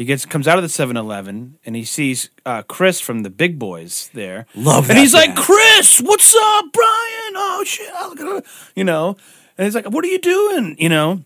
[0.00, 3.58] He gets comes out of the 7-Eleven and he sees uh, Chris from the Big
[3.58, 4.46] Boys there.
[4.54, 4.94] Love that.
[4.94, 7.34] And he's like, "Chris, what's up, Brian?
[7.36, 9.18] Oh shit, oh, look at it." you know."
[9.58, 11.20] And he's like, "What are you doing?" you know?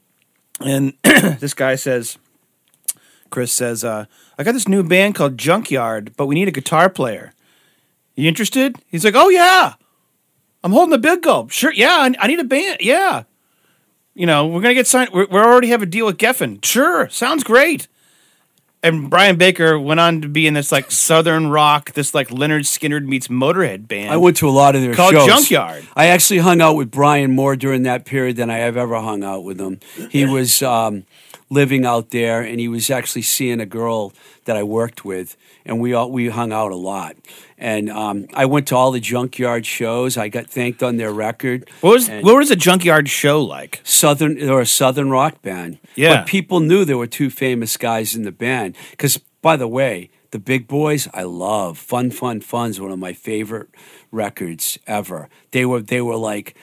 [0.59, 2.19] And this guy says
[3.31, 4.07] Chris says, uh,
[4.37, 7.33] I got this new band called Junkyard, but we need a guitar player.
[8.17, 8.75] You interested?
[8.89, 9.75] He's like, Oh, yeah.
[10.65, 11.53] I'm holding the big gulp.
[11.53, 11.73] Sure.
[11.73, 11.95] Yeah.
[11.97, 12.79] I, I need a band.
[12.81, 13.23] Yeah.
[14.15, 15.11] You know, we're going to get signed.
[15.13, 16.65] We already have a deal with Geffen.
[16.65, 17.09] Sure.
[17.09, 17.87] Sounds great.
[18.85, 22.65] And Brian Baker went on to be in this like Southern rock, this like Lynyrd
[22.65, 24.13] Skynyrd meets Motorhead band.
[24.13, 25.27] I went to a lot of their Called shows.
[25.27, 25.87] Junkyard.
[25.97, 29.25] I actually hung out with Brian more during that period than I have ever hung
[29.25, 29.81] out with him.
[30.11, 31.05] He was um,
[31.55, 34.13] living out there, and he was actually seeing a girl
[34.45, 37.17] that I worked with, and we all we hung out a lot.
[37.57, 40.17] And um, I went to all the Junkyard shows.
[40.19, 41.71] I got thanked on their record.
[41.81, 43.81] what was and- what was a Junkyard show like?
[43.85, 45.79] Southern or a Southern rock band.
[45.95, 46.17] Yeah.
[46.17, 48.77] But people knew there were two famous guys in the band.
[48.91, 51.79] Because, by the way, the Big Boys, I love.
[51.79, 53.69] Fun, Fun, Fun's one of my favorite
[54.11, 55.29] records ever.
[55.53, 56.55] They were they were like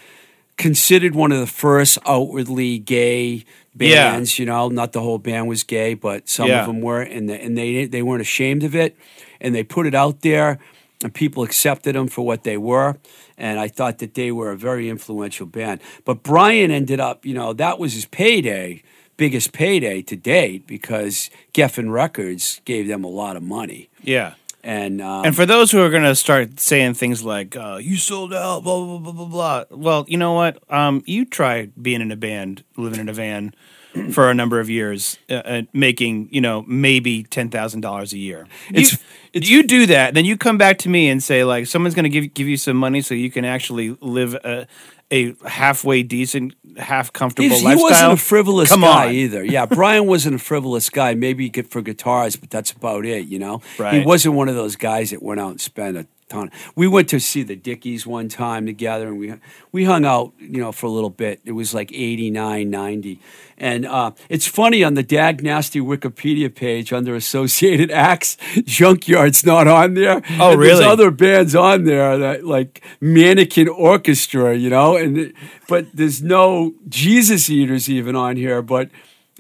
[0.62, 3.44] considered one of the first outwardly gay
[3.78, 4.12] Yeah.
[4.12, 4.38] bands.
[4.40, 6.62] You know, not the whole band was gay, but some Yeah.
[6.62, 8.96] of them were, and the, and they they weren't ashamed of it,
[9.42, 10.60] and they put it out there,
[11.04, 12.98] and people accepted them for what they were.
[13.38, 15.82] And I thought that they were a very influential band.
[16.06, 18.84] But Brian ended up, you know, that was his payday,
[19.18, 23.90] biggest payday to date, because Geffen Records gave them a lot of money.
[24.04, 24.34] Yeah.
[24.64, 27.98] And um, And for those who are going to start saying things like uh, "you
[27.98, 30.62] sold out," blah blah blah blah blah, well, you know what?
[30.70, 33.54] Um, you try being in a band, living in a van
[34.12, 38.18] for a number of years, uh, uh, making you know maybe ten thousand dollars a
[38.18, 38.48] year.
[38.70, 38.98] It's-
[39.34, 42.04] you, you do that, then you come back to me and say like someone's going
[42.04, 44.68] to give give you some money so you can actually live a,
[45.12, 47.84] a halfway decent, half comfortable he lifestyle.
[47.90, 49.14] wasn't a frivolous Come guy on.
[49.14, 49.44] either.
[49.44, 51.14] Yeah, Brian wasn't a frivolous guy.
[51.16, 53.28] Maybe good for guitars, but that's about it.
[53.28, 56.50] You know, he wasn't one of those guys that went out and spent a ton.
[56.76, 59.34] We went to see the Dickies one time together, and we
[59.72, 61.42] we hung out, you know, for a little bit.
[61.46, 63.20] It was like 89, 90.
[63.58, 69.68] and uh, it's funny on the Dag Nasty Wikipedia page under Associated Acts, Junkyard's not
[69.68, 70.22] on there.
[70.40, 70.76] Oh, And really?
[70.80, 75.34] There's other bands on there that like Mannequin Orchestra, you know, and
[75.68, 78.90] but there's no Jesus Eaters even on here, but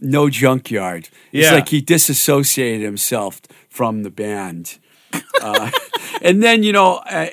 [0.01, 1.09] no Junkyard.
[1.31, 4.77] It's like he disassociated himself from the band.
[5.41, 5.71] Uh,
[6.21, 7.27] and then, you know, uh,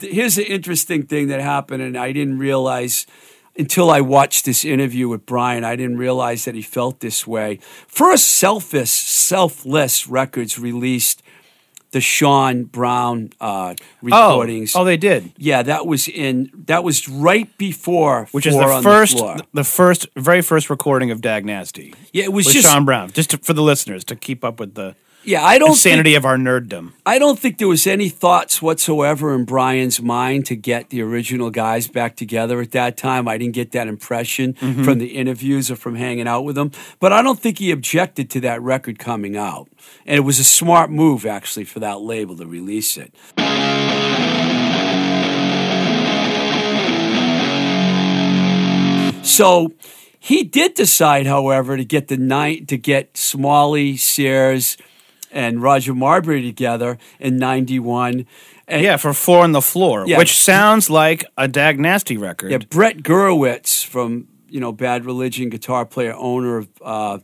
[0.00, 3.06] here's the interesting thing that happened, and I didn't realize
[3.56, 7.58] until I watched this interview with Brian, I didn't realize that he felt this way.
[7.86, 11.22] First, Selfish, Selfless Records released
[11.92, 14.74] the Shawn Brown uh, recordings.
[14.74, 15.32] Oh, oh, they did.
[15.36, 19.36] yeah, that was in that was right before Which is the first, floor.
[19.52, 23.12] the first, very first recording of Dag Nasty yeah, it was with just Shawn Brown.
[23.12, 25.44] Just to, for the listeners to keep up with the yeah.
[25.44, 26.92] I don't insanity of our nerddom.
[27.04, 31.50] I don't think there was any thoughts whatsoever in Brian's mind to get the original
[31.50, 33.28] guys back together at that time.
[33.28, 34.84] I didn't get that impression Mm-hmm.
[34.84, 36.70] from the interviews or from hanging out with them.
[37.00, 39.68] But I don't think he objected to that record coming out.
[40.06, 43.12] And it was a smart move, actually, for that label to release it.
[49.24, 49.72] So
[50.18, 54.76] he did decide, however, to get the night to get Smalley, Sears,
[55.32, 58.26] and Roger Marbury together in '91.
[58.68, 60.18] And Yeah, for Four on the Floor, Yeah.
[60.18, 62.50] which sounds like a Dag Nasty record.
[62.50, 67.18] yeah, Brett Gurewitz from you know Bad Religion, guitar player, owner of uh,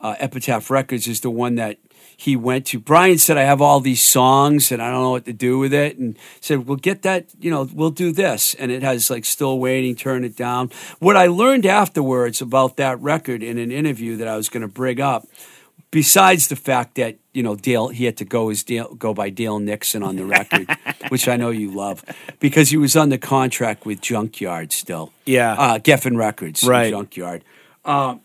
[0.00, 1.78] uh, Epitaph Records, is the one that
[2.16, 2.78] he went to.
[2.78, 5.72] Brian said, "I have all these songs and I don't know what to do with
[5.72, 7.26] it," and said, "Well, get that.
[7.40, 11.16] You know, we'll do this." And it has like "Still Waiting," "Turn It Down." What
[11.16, 15.00] I learned afterwards about that record in an interview that I was going to bring
[15.00, 15.26] up.
[15.92, 19.28] Besides the fact that you know Dale, he had to go as Dale, go by
[19.30, 20.66] Dale Nixon on the record,
[21.10, 22.02] which I know you love,
[22.40, 25.12] because he was under contract with Junkyard still.
[25.26, 25.52] Yeah.
[25.52, 26.90] uh, Geffen Records, Right.
[26.90, 27.44] Junkyard.
[27.84, 28.16] Uh,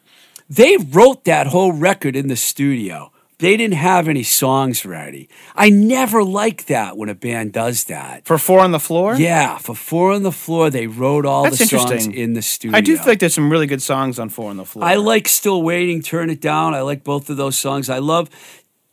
[0.50, 3.12] they wrote that whole record in the studio.
[3.40, 5.30] They didn't have any songs ready.
[5.56, 8.26] I never like that when a band does that.
[8.26, 9.14] for Four on the Floor.
[9.16, 12.14] Yeah, for Four on the Floor, they wrote all That's the songs interesting.
[12.16, 12.76] in the studio.
[12.76, 14.84] I do think there's some really good songs on Four on the Floor.
[14.84, 16.74] I like Still Waiting, Turn It Down.
[16.74, 17.92] I like both of those songs.
[17.92, 18.30] I love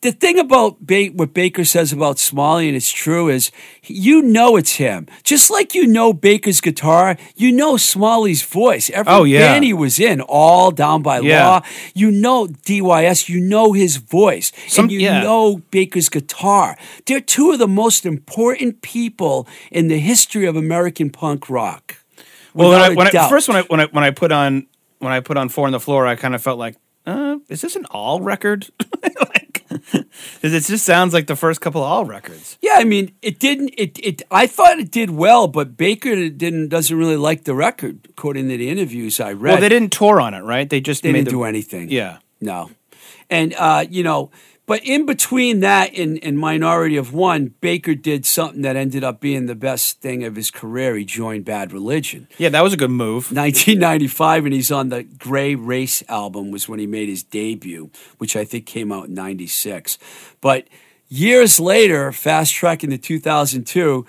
[0.04, 3.50] the thing about ba- what Baker says about Smalley, and it's true, is
[3.82, 5.06] you know it's him.
[5.24, 8.90] Just like you know Baker's guitar, you know Smalley's voice.
[8.90, 9.40] Every Oh, yeah.
[9.52, 11.46] band he was in, all down by Yeah.
[11.48, 11.62] law,
[11.94, 15.22] you know DYS, you know his voice, Some- and you yeah.
[15.22, 16.76] know Baker's guitar.
[17.06, 21.96] They're two of the most important people in the history of American punk rock.
[22.52, 24.66] Well, when I, when I, first when I when I when I put on
[25.00, 27.60] when I put on Four on the Floor, I kind of felt like, uh, is
[27.62, 28.68] this an all record?
[30.52, 32.58] it just sounds like the first couple of all records.
[32.60, 33.70] Yeah, I mean, it didn't.
[33.78, 34.22] It, it.
[34.30, 38.56] I thought it did well, but Baker didn't doesn't really like the record, according to
[38.58, 39.52] the interviews I read.
[39.52, 40.68] Well, they didn't tour on it, right?
[40.68, 41.88] They just They made didn't the, do anything.
[41.90, 42.18] Yeah.
[42.40, 42.70] no,
[43.30, 44.30] and uh, you know,
[44.66, 49.20] but in between that and, and Minority of One, Baker did something that ended up
[49.20, 50.96] being the best thing of his career.
[50.96, 52.28] He joined Bad Religion.
[52.38, 53.30] Yeah, that was a good move.
[53.30, 58.36] 1995, and he's on the Gray Race album, was when he made his debut, which
[58.36, 59.98] I think came out in 96.
[60.40, 60.68] But
[61.08, 64.06] years later, fast track into 2002,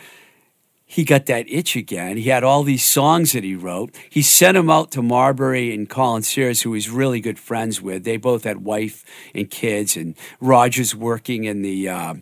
[0.86, 2.18] he got that itch again.
[2.18, 3.96] He had all these songs that he wrote.
[4.10, 8.04] He sent them out to Marbury and Colin Sears, who he's really good friends with.
[8.04, 12.14] They both had wife and kids, and Roger's working in the uh,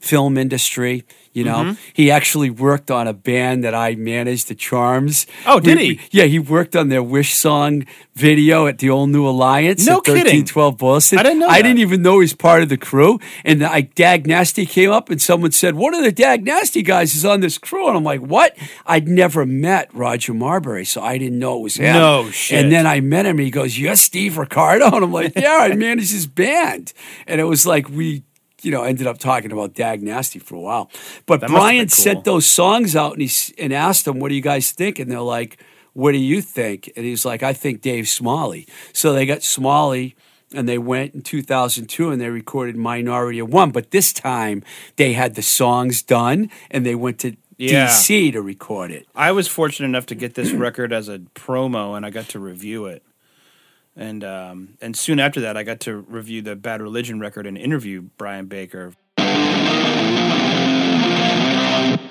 [0.00, 1.04] film industry.
[1.32, 1.72] You know, Mm-hmm.
[1.92, 5.28] he actually worked on a band that I managed, the Charms.
[5.46, 6.00] Oh, did We- he?
[6.10, 7.84] yeah, he worked on their Wish song
[8.16, 9.86] video at the Old New Alliance.
[9.86, 10.24] No at kidding.
[10.24, 11.18] 1312 Boston.
[11.20, 11.62] I didn't know I that.
[11.68, 13.20] didn't even know he's part of the crew.
[13.44, 17.14] And I, Dag Nasty came up and someone said, One of the Dag Nasty guys
[17.14, 17.86] is on this crew.
[17.86, 18.56] And I'm like, What?
[18.84, 21.92] I'd never met Roger Marbury, so I didn't know it was him.
[21.94, 22.58] No shit.
[22.58, 24.86] And then I met him and he goes, You're Steve Ricardo?
[24.86, 26.92] And I'm like, Yeah, I managed his band.
[27.28, 28.24] And it was like, we.
[28.62, 30.90] You know, ended up talking about Dag Nasty for a while,
[31.26, 31.90] but That Brian cool.
[31.90, 35.10] sent those songs out and he and asked them, "What do you guys think?" And
[35.10, 35.58] they're like,
[35.94, 40.14] "What do you think?" And he's like, "I think Dave Smalley." So they got Smalley,
[40.54, 43.70] and they went in 2002 and they recorded Minority of One.
[43.70, 44.62] But this time
[44.96, 47.86] they had the songs done and they went to Yeah.
[47.88, 49.06] DC to record it.
[49.14, 52.38] I was fortunate enough to get this record as a promo, and I got to
[52.38, 53.02] review it.
[53.96, 57.58] And um, and soon after that, I got to review the Bad Religion record and
[57.58, 58.94] interview Brian Baker.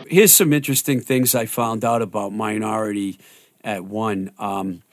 [0.08, 3.20] Here's some interesting things I found out about Minority
[3.64, 4.32] of One.
[4.38, 4.84] Um,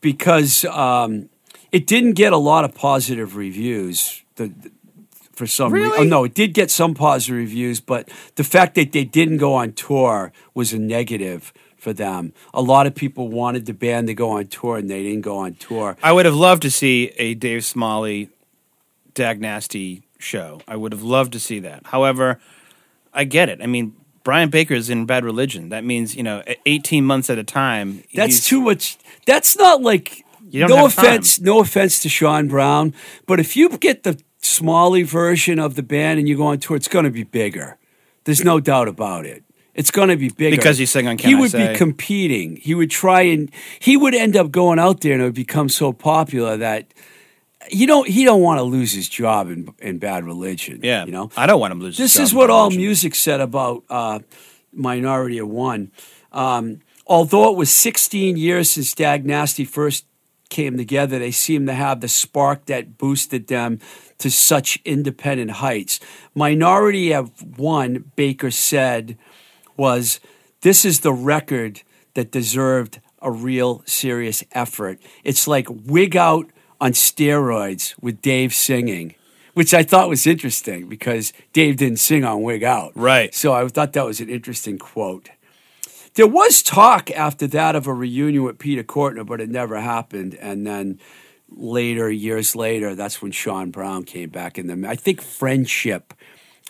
[0.00, 1.30] because um,
[1.70, 4.22] it didn't get a lot of positive reviews.
[4.36, 4.52] The,
[5.32, 5.92] for some reason.
[5.96, 9.54] Oh no, it did get some positive reviews, but the fact that they didn't go
[9.54, 11.52] on tour was a negative
[11.82, 12.32] for them.
[12.54, 15.38] A lot of people wanted the band to go on tour, and they didn't go
[15.38, 15.96] on tour.
[16.00, 18.30] I would have loved to see a Dave Smalley,
[19.14, 20.60] Dag Nasty show.
[20.68, 21.86] I would have loved to see that.
[21.86, 22.38] However,
[23.12, 23.60] I get it.
[23.60, 25.70] I mean, Brian Baker is in Bad Religion.
[25.70, 28.04] That means you know, 18 months at a time.
[28.14, 28.96] That's too much.
[29.26, 30.24] That's not like.
[30.48, 31.04] You don't no have time.
[31.06, 32.94] offense, no offense to Shawn Brown,
[33.26, 36.76] but if you get the Smalley version of the band and you go on tour,
[36.76, 37.78] it's going to be bigger.
[38.24, 39.44] There's no doubt about it.
[39.74, 41.72] It's going to be bigger Because he sang on Can He I would Say?
[41.72, 42.56] be competing.
[42.56, 45.68] He would try and he would end up going out there and it would become
[45.68, 46.92] so popular that
[47.70, 48.08] you don't.
[48.08, 50.80] He don't want to lose his job in in Bad Religion.
[50.82, 51.30] Yeah, you know.
[51.36, 51.96] I don't want him to lose.
[51.96, 52.82] This is what all Religion.
[52.82, 54.18] music said about uh,
[54.72, 55.92] Minority of One.
[56.32, 60.06] Um, although it was 16 years since Dag Nasty first
[60.50, 63.78] came together, they seem to have the spark that boosted them
[64.18, 66.00] to such independent heights.
[66.34, 69.16] Minority of One, Baker said,
[69.82, 70.20] was
[70.60, 71.82] this is the record
[72.14, 75.00] that deserved a real serious effort.
[75.24, 76.46] It's like wig out
[76.80, 79.16] on steroids with Dave singing,
[79.54, 82.92] which I thought was interesting because Dave didn't sing on Wig Out.
[82.94, 83.34] Right.
[83.34, 85.30] So I thought that was an interesting quote.
[86.14, 90.36] There was talk after that of a reunion with Peter Cortner, but it never happened.
[90.36, 91.00] And then
[91.50, 94.84] later, years later, that's when Shawn Brown came back in them.
[94.84, 96.14] I think friendship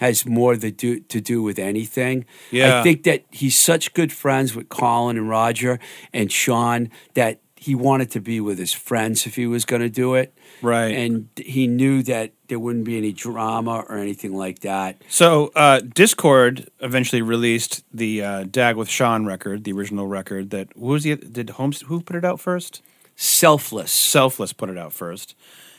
[0.02, 2.24] has more to do to do with anything.
[2.50, 2.80] Yeah.
[2.80, 5.78] I think that he's such good friends with Colin and Roger
[6.12, 9.88] and Shawn that he wanted to be with his friends if he was going to
[9.88, 10.36] do it.
[10.60, 10.88] Right.
[10.88, 15.00] And he knew that there wouldn't be any drama or anything like that.
[15.08, 20.50] So, uh, Dischord eventually released the uh, Dag with Shawn record, the original record.
[20.50, 22.82] That who was the did Holmes who put it out first?
[23.14, 23.92] Selfless.
[23.92, 25.36] Selfless put it out first,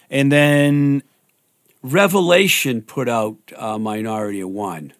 [0.09, 1.03] and then
[1.83, 4.93] Revelation put out uh, Minority of One.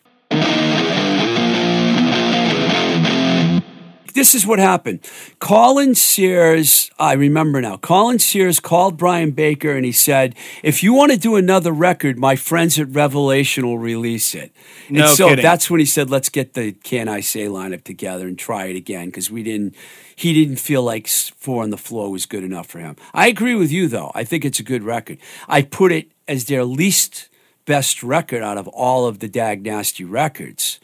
[4.14, 5.00] This is what happened.
[5.40, 7.78] Colin Sears, I remember now.
[7.78, 12.20] Colin Sears called Brian Baker and he said, "If you want to do another record,
[12.20, 14.52] my friends at Revelation will release it."
[14.88, 15.42] No and so kidding.
[15.42, 18.76] that's when he said, "Let's get the Can I Say lineup together and try it
[18.76, 19.74] again," because we didn't.
[20.16, 22.96] He didn't feel like Four on the Floor was good enough for him.
[23.16, 24.12] I agree with you though.
[24.14, 25.18] I think it's a good record.
[25.48, 27.30] I put it as their least
[27.66, 30.80] best record out of all of the Dag Nasty records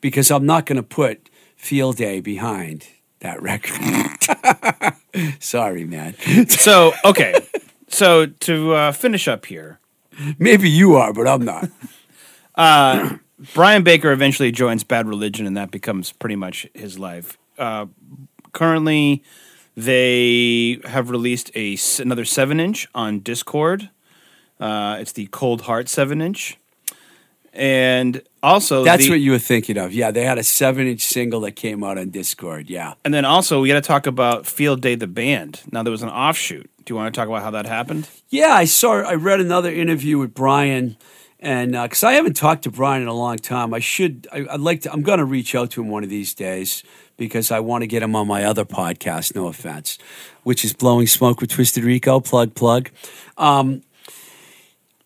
[0.00, 2.86] because I'm not going to put Field Day behind
[3.20, 4.94] that record.
[5.40, 6.14] Sorry, man.
[6.48, 7.34] so okay.
[7.88, 9.78] so to uh, finish up here,
[10.38, 11.70] Maybe you are, but I'm not.
[13.54, 17.36] Brian Baker eventually joins Bad Religion, and that becomes pretty much his life.
[17.58, 17.86] Uh,
[18.52, 19.22] currently,
[19.76, 23.90] they have released a another seven inch on Dischord.
[24.64, 26.56] Uh, it's the Cold Heart seven inch,
[27.52, 29.92] and also That's the- what you were thinking of.
[29.92, 32.64] Yeah, they had a seven inch single that came out on Dischord.
[32.68, 32.94] Yeah.
[33.04, 35.60] And then also we got to talk about Field Day the band.
[35.70, 36.70] Now there was an offshoot.
[36.84, 38.08] Do you want to talk about how that happened?
[38.28, 39.02] Yeah, I saw.
[39.02, 40.96] I read another interview with Brian,
[41.40, 44.26] and because I haven't talked to Brian in a long time, I should.
[44.32, 44.92] I, I'd like to.
[44.92, 46.82] I'm going to reach out to him one of these days
[47.16, 49.34] because I want to get him on my other podcast.
[49.34, 49.98] No offense,
[50.42, 52.20] which is Blowing Smoke with Twisted Rico.
[52.20, 52.90] Plug plug.
[53.38, 53.82] Um,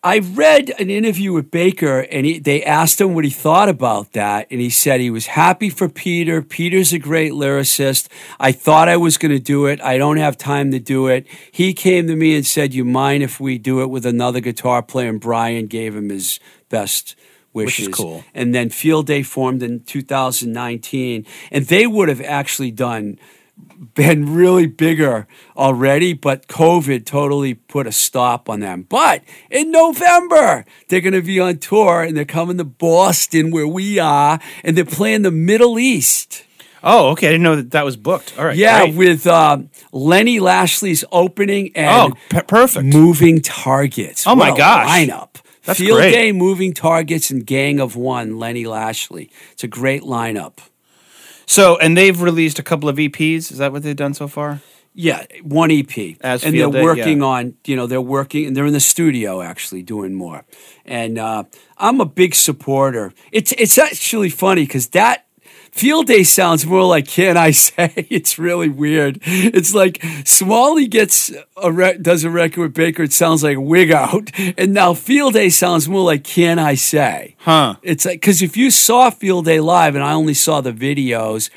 [0.01, 4.13] I read an interview with Baker, and he, they asked him what he thought about
[4.13, 6.41] that, and he said he was happy for Peter.
[6.41, 8.07] Peter's a great lyricist.
[8.39, 9.81] I thought I was going to do it.
[9.81, 11.27] I don't have time to do it.
[11.51, 14.81] He came to me and said, "You mind if we do it with another guitar
[14.81, 16.39] player?" And Brian gave him his
[16.69, 17.17] best
[17.51, 17.95] Which is wishes.
[17.95, 18.23] cool.
[18.33, 23.19] And then Field Day formed in 2019, and they would have actually done
[23.93, 28.83] been really bigger already, but COVID totally put a stop on them.
[28.83, 33.67] But in November, they're going to be on tour and they're coming to Boston where
[33.67, 36.45] we are, and they're playing the Middle East.
[36.81, 37.27] Oh, okay.
[37.27, 38.37] I didn't know that that was booked.
[38.39, 38.55] All right.
[38.55, 38.95] Yeah, great.
[38.95, 39.59] with uh,
[39.91, 42.85] Lenny Lashley's opening and oh, pe- perfect.
[42.85, 44.25] Moving Targets.
[44.25, 44.87] Oh, my What a gosh.
[44.87, 45.29] Lineup.
[45.65, 46.11] That's Field great.
[46.11, 49.29] Day, Moving Targets, and Gang of One, Lenny Lashley.
[49.51, 50.59] It's a great lineup.
[51.49, 53.51] So, and they've released a couple of EPs.
[53.51, 54.61] Is that what they've done so far?
[54.93, 56.15] Yeah, one EP.
[56.21, 57.25] As and they're working yeah.
[57.25, 60.45] on, you know, they're working and they're in the studio actually doing more.
[60.85, 61.45] And uh,
[61.75, 63.13] I'm a big supporter.
[63.31, 65.25] It's it's actually funny because that
[65.71, 67.93] Field Day sounds more like Can I Say?
[68.09, 69.19] It's really weird.
[69.23, 73.03] It's like Smalley gets a re- does a record with Baker.
[73.03, 77.35] It sounds like Wig Out, and now Field Day sounds more like Can I Say?
[77.39, 77.75] Huh.
[77.83, 81.49] It's like because if you saw Field Day live, and I only saw the videos,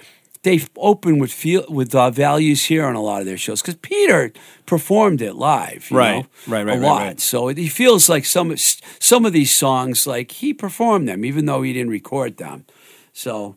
[0.43, 3.77] they open with feel with uh, values here on a lot of their shows because
[3.77, 4.33] Peter
[4.67, 7.03] performed it live, you Right, know, right, right, a right, lot.
[7.03, 7.21] right.
[7.21, 11.47] So it, he feels like some some of these songs, like he performed them, even
[11.47, 12.65] though he didn't record them.
[13.15, 13.57] So,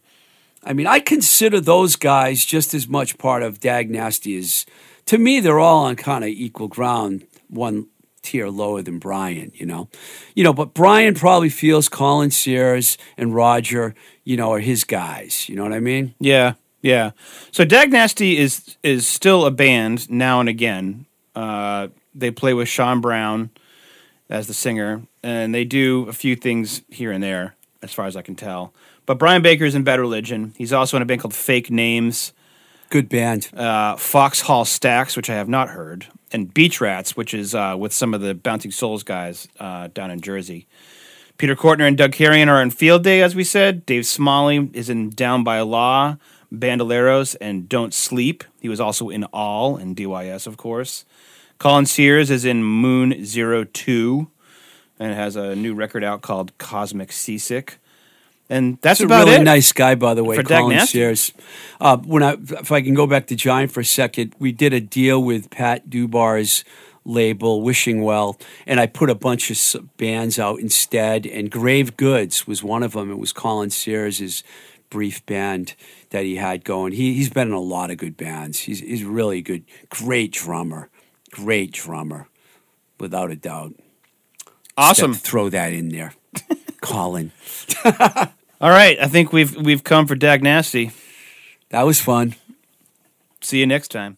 [0.65, 4.65] I mean, I consider those guys just as much part of Dag Nasty as
[5.05, 5.39] to me.
[5.39, 7.87] They're all on kind of equal ground, one
[8.23, 9.51] tier lower than Brian.
[9.53, 9.89] You know,
[10.33, 13.93] you know, but Brian probably feels Colin Sears and Roger,
[14.23, 15.47] you know, are his guys.
[15.47, 16.15] You know what I mean?
[16.19, 17.11] Yeah, yeah.
[17.51, 21.05] So Dag Nasty is is still a band now and again.
[21.35, 23.51] Uh, they play with Shawn Brown
[24.29, 28.15] as the singer, and they do a few things here and there, as far as
[28.15, 28.73] I can tell.
[29.05, 30.53] But Brian Baker's in Bad Religion.
[30.57, 32.33] He's also in a band called Fake Names,
[32.89, 33.49] Good band.
[33.55, 37.93] uh, Foxhall Stacks, which I have not heard, and Beach Rats, which is uh, with
[37.93, 40.67] some of the Bouncing Souls guys uh, down in Jersey.
[41.37, 43.85] Peter Cortner and Doug Carrion are in Field Day, as we said.
[43.85, 46.17] Dave Smalley is in Down by Law,
[46.53, 48.43] Bandoleros, and Don't Sleep.
[48.61, 51.03] He was also in All and DYS, of course.
[51.59, 54.29] Colin Sears is in Moon Zero Two,
[54.97, 57.79] and has a new record out called Cosmic Seasick.
[58.49, 59.43] And that's He's a about really it.
[59.43, 61.33] nice guy, by the way, For Colin Sears.
[61.81, 64.71] Uh, when I, if I can go back to Giant for a second, we did
[64.73, 66.63] a deal with Pat Dubar's
[67.05, 68.37] label, Wishing Well,
[68.67, 71.25] and I put a bunch of bands out instead.
[71.25, 73.11] And Grave Goods was one of them.
[73.11, 74.43] It was Colin Sears'
[74.91, 75.75] brief band
[76.11, 76.93] that he had going.
[76.93, 78.59] He, he's been in a lot of good bands.
[78.59, 80.89] He's, he's really good, great drummer,
[81.31, 82.27] great drummer,
[82.99, 83.73] without a doubt.
[84.77, 85.13] Awesome.
[85.13, 86.13] Just have to throw that in there,
[86.85, 87.31] Colin.
[87.85, 90.91] All right, I think we've we've come for Dag Nasty.
[91.69, 92.35] That was fun.
[93.41, 94.17] See you next time.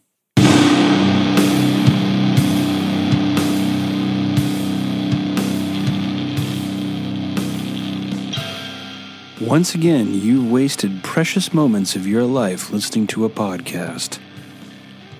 [9.40, 14.18] Once again, you wasted precious moments of your life listening to a podcast.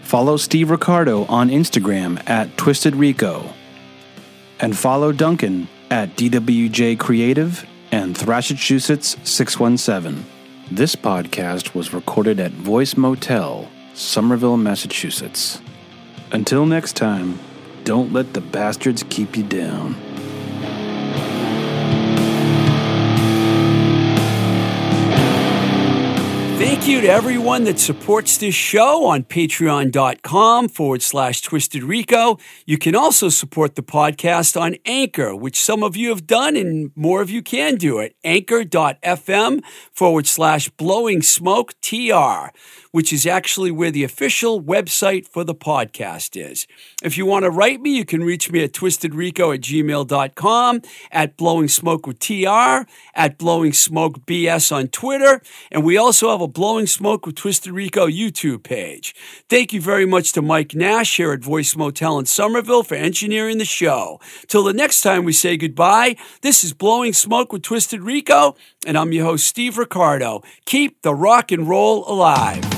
[0.02, 3.54] Follow Steve Ricardo on Instagram at Twisted Rico.
[4.58, 10.24] And follow Duncan at DWJ Creative and Thrashachusetts 617.
[10.70, 15.60] This podcast was recorded at Voice Motel, Somerville, Massachusetts.
[16.30, 17.38] Until next time,
[17.84, 19.96] don't let the bastards keep you down.
[26.58, 32.36] Thank you to everyone that supports this show on patreon.com forward slash twisted rico.
[32.66, 36.90] You can also support the podcast on Anchor, which some of you have done and
[36.96, 38.16] more of you can do it.
[38.24, 42.48] Anchor.fm forward slash blowing smoke TR,
[42.90, 46.66] which is actually where the official website for the podcast is.
[47.04, 50.82] If you want to write me, you can reach me at twistedrico at gmail.com,
[51.12, 52.82] at blowing smoke with TR,
[53.14, 55.40] at blowing smoke BS on Twitter,
[55.70, 59.14] and we also have a Blowing Smoke with Twisted Rico YouTube page.
[59.48, 63.58] Thank you very much to Mike Nash here at Voice Motel in Somerville for engineering
[63.58, 64.20] the show.
[64.46, 68.96] Till the next time we say goodbye, this is Blowing Smoke with Twisted Rico, and
[68.96, 70.42] I'm your host, Steve Ricardo.
[70.64, 72.77] Keep the rock and roll alive.